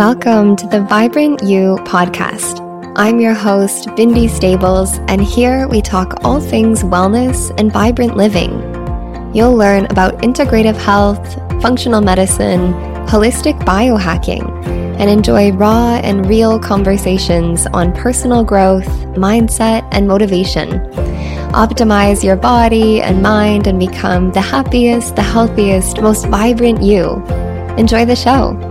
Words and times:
Welcome 0.00 0.56
to 0.56 0.66
the 0.66 0.80
Vibrant 0.80 1.42
You 1.42 1.76
podcast. 1.84 2.66
I'm 2.96 3.20
your 3.20 3.34
host, 3.34 3.86
Bindi 3.88 4.30
Stables, 4.30 4.96
and 5.08 5.20
here 5.20 5.68
we 5.68 5.82
talk 5.82 6.24
all 6.24 6.40
things 6.40 6.82
wellness 6.82 7.54
and 7.58 7.70
vibrant 7.70 8.16
living. 8.16 8.50
You'll 9.34 9.54
learn 9.54 9.84
about 9.90 10.22
integrative 10.22 10.78
health, 10.78 11.34
functional 11.60 12.00
medicine, 12.00 12.72
holistic 13.08 13.60
biohacking, 13.66 14.64
and 14.98 15.10
enjoy 15.10 15.52
raw 15.52 15.96
and 15.96 16.26
real 16.26 16.58
conversations 16.58 17.66
on 17.74 17.92
personal 17.92 18.42
growth, 18.42 18.88
mindset, 19.16 19.86
and 19.92 20.08
motivation. 20.08 20.70
Optimize 21.52 22.24
your 22.24 22.36
body 22.36 23.02
and 23.02 23.22
mind 23.22 23.66
and 23.66 23.78
become 23.78 24.32
the 24.32 24.40
happiest, 24.40 25.14
the 25.14 25.22
healthiest, 25.22 26.00
most 26.00 26.24
vibrant 26.28 26.80
you. 26.80 27.22
Enjoy 27.76 28.06
the 28.06 28.16
show. 28.16 28.69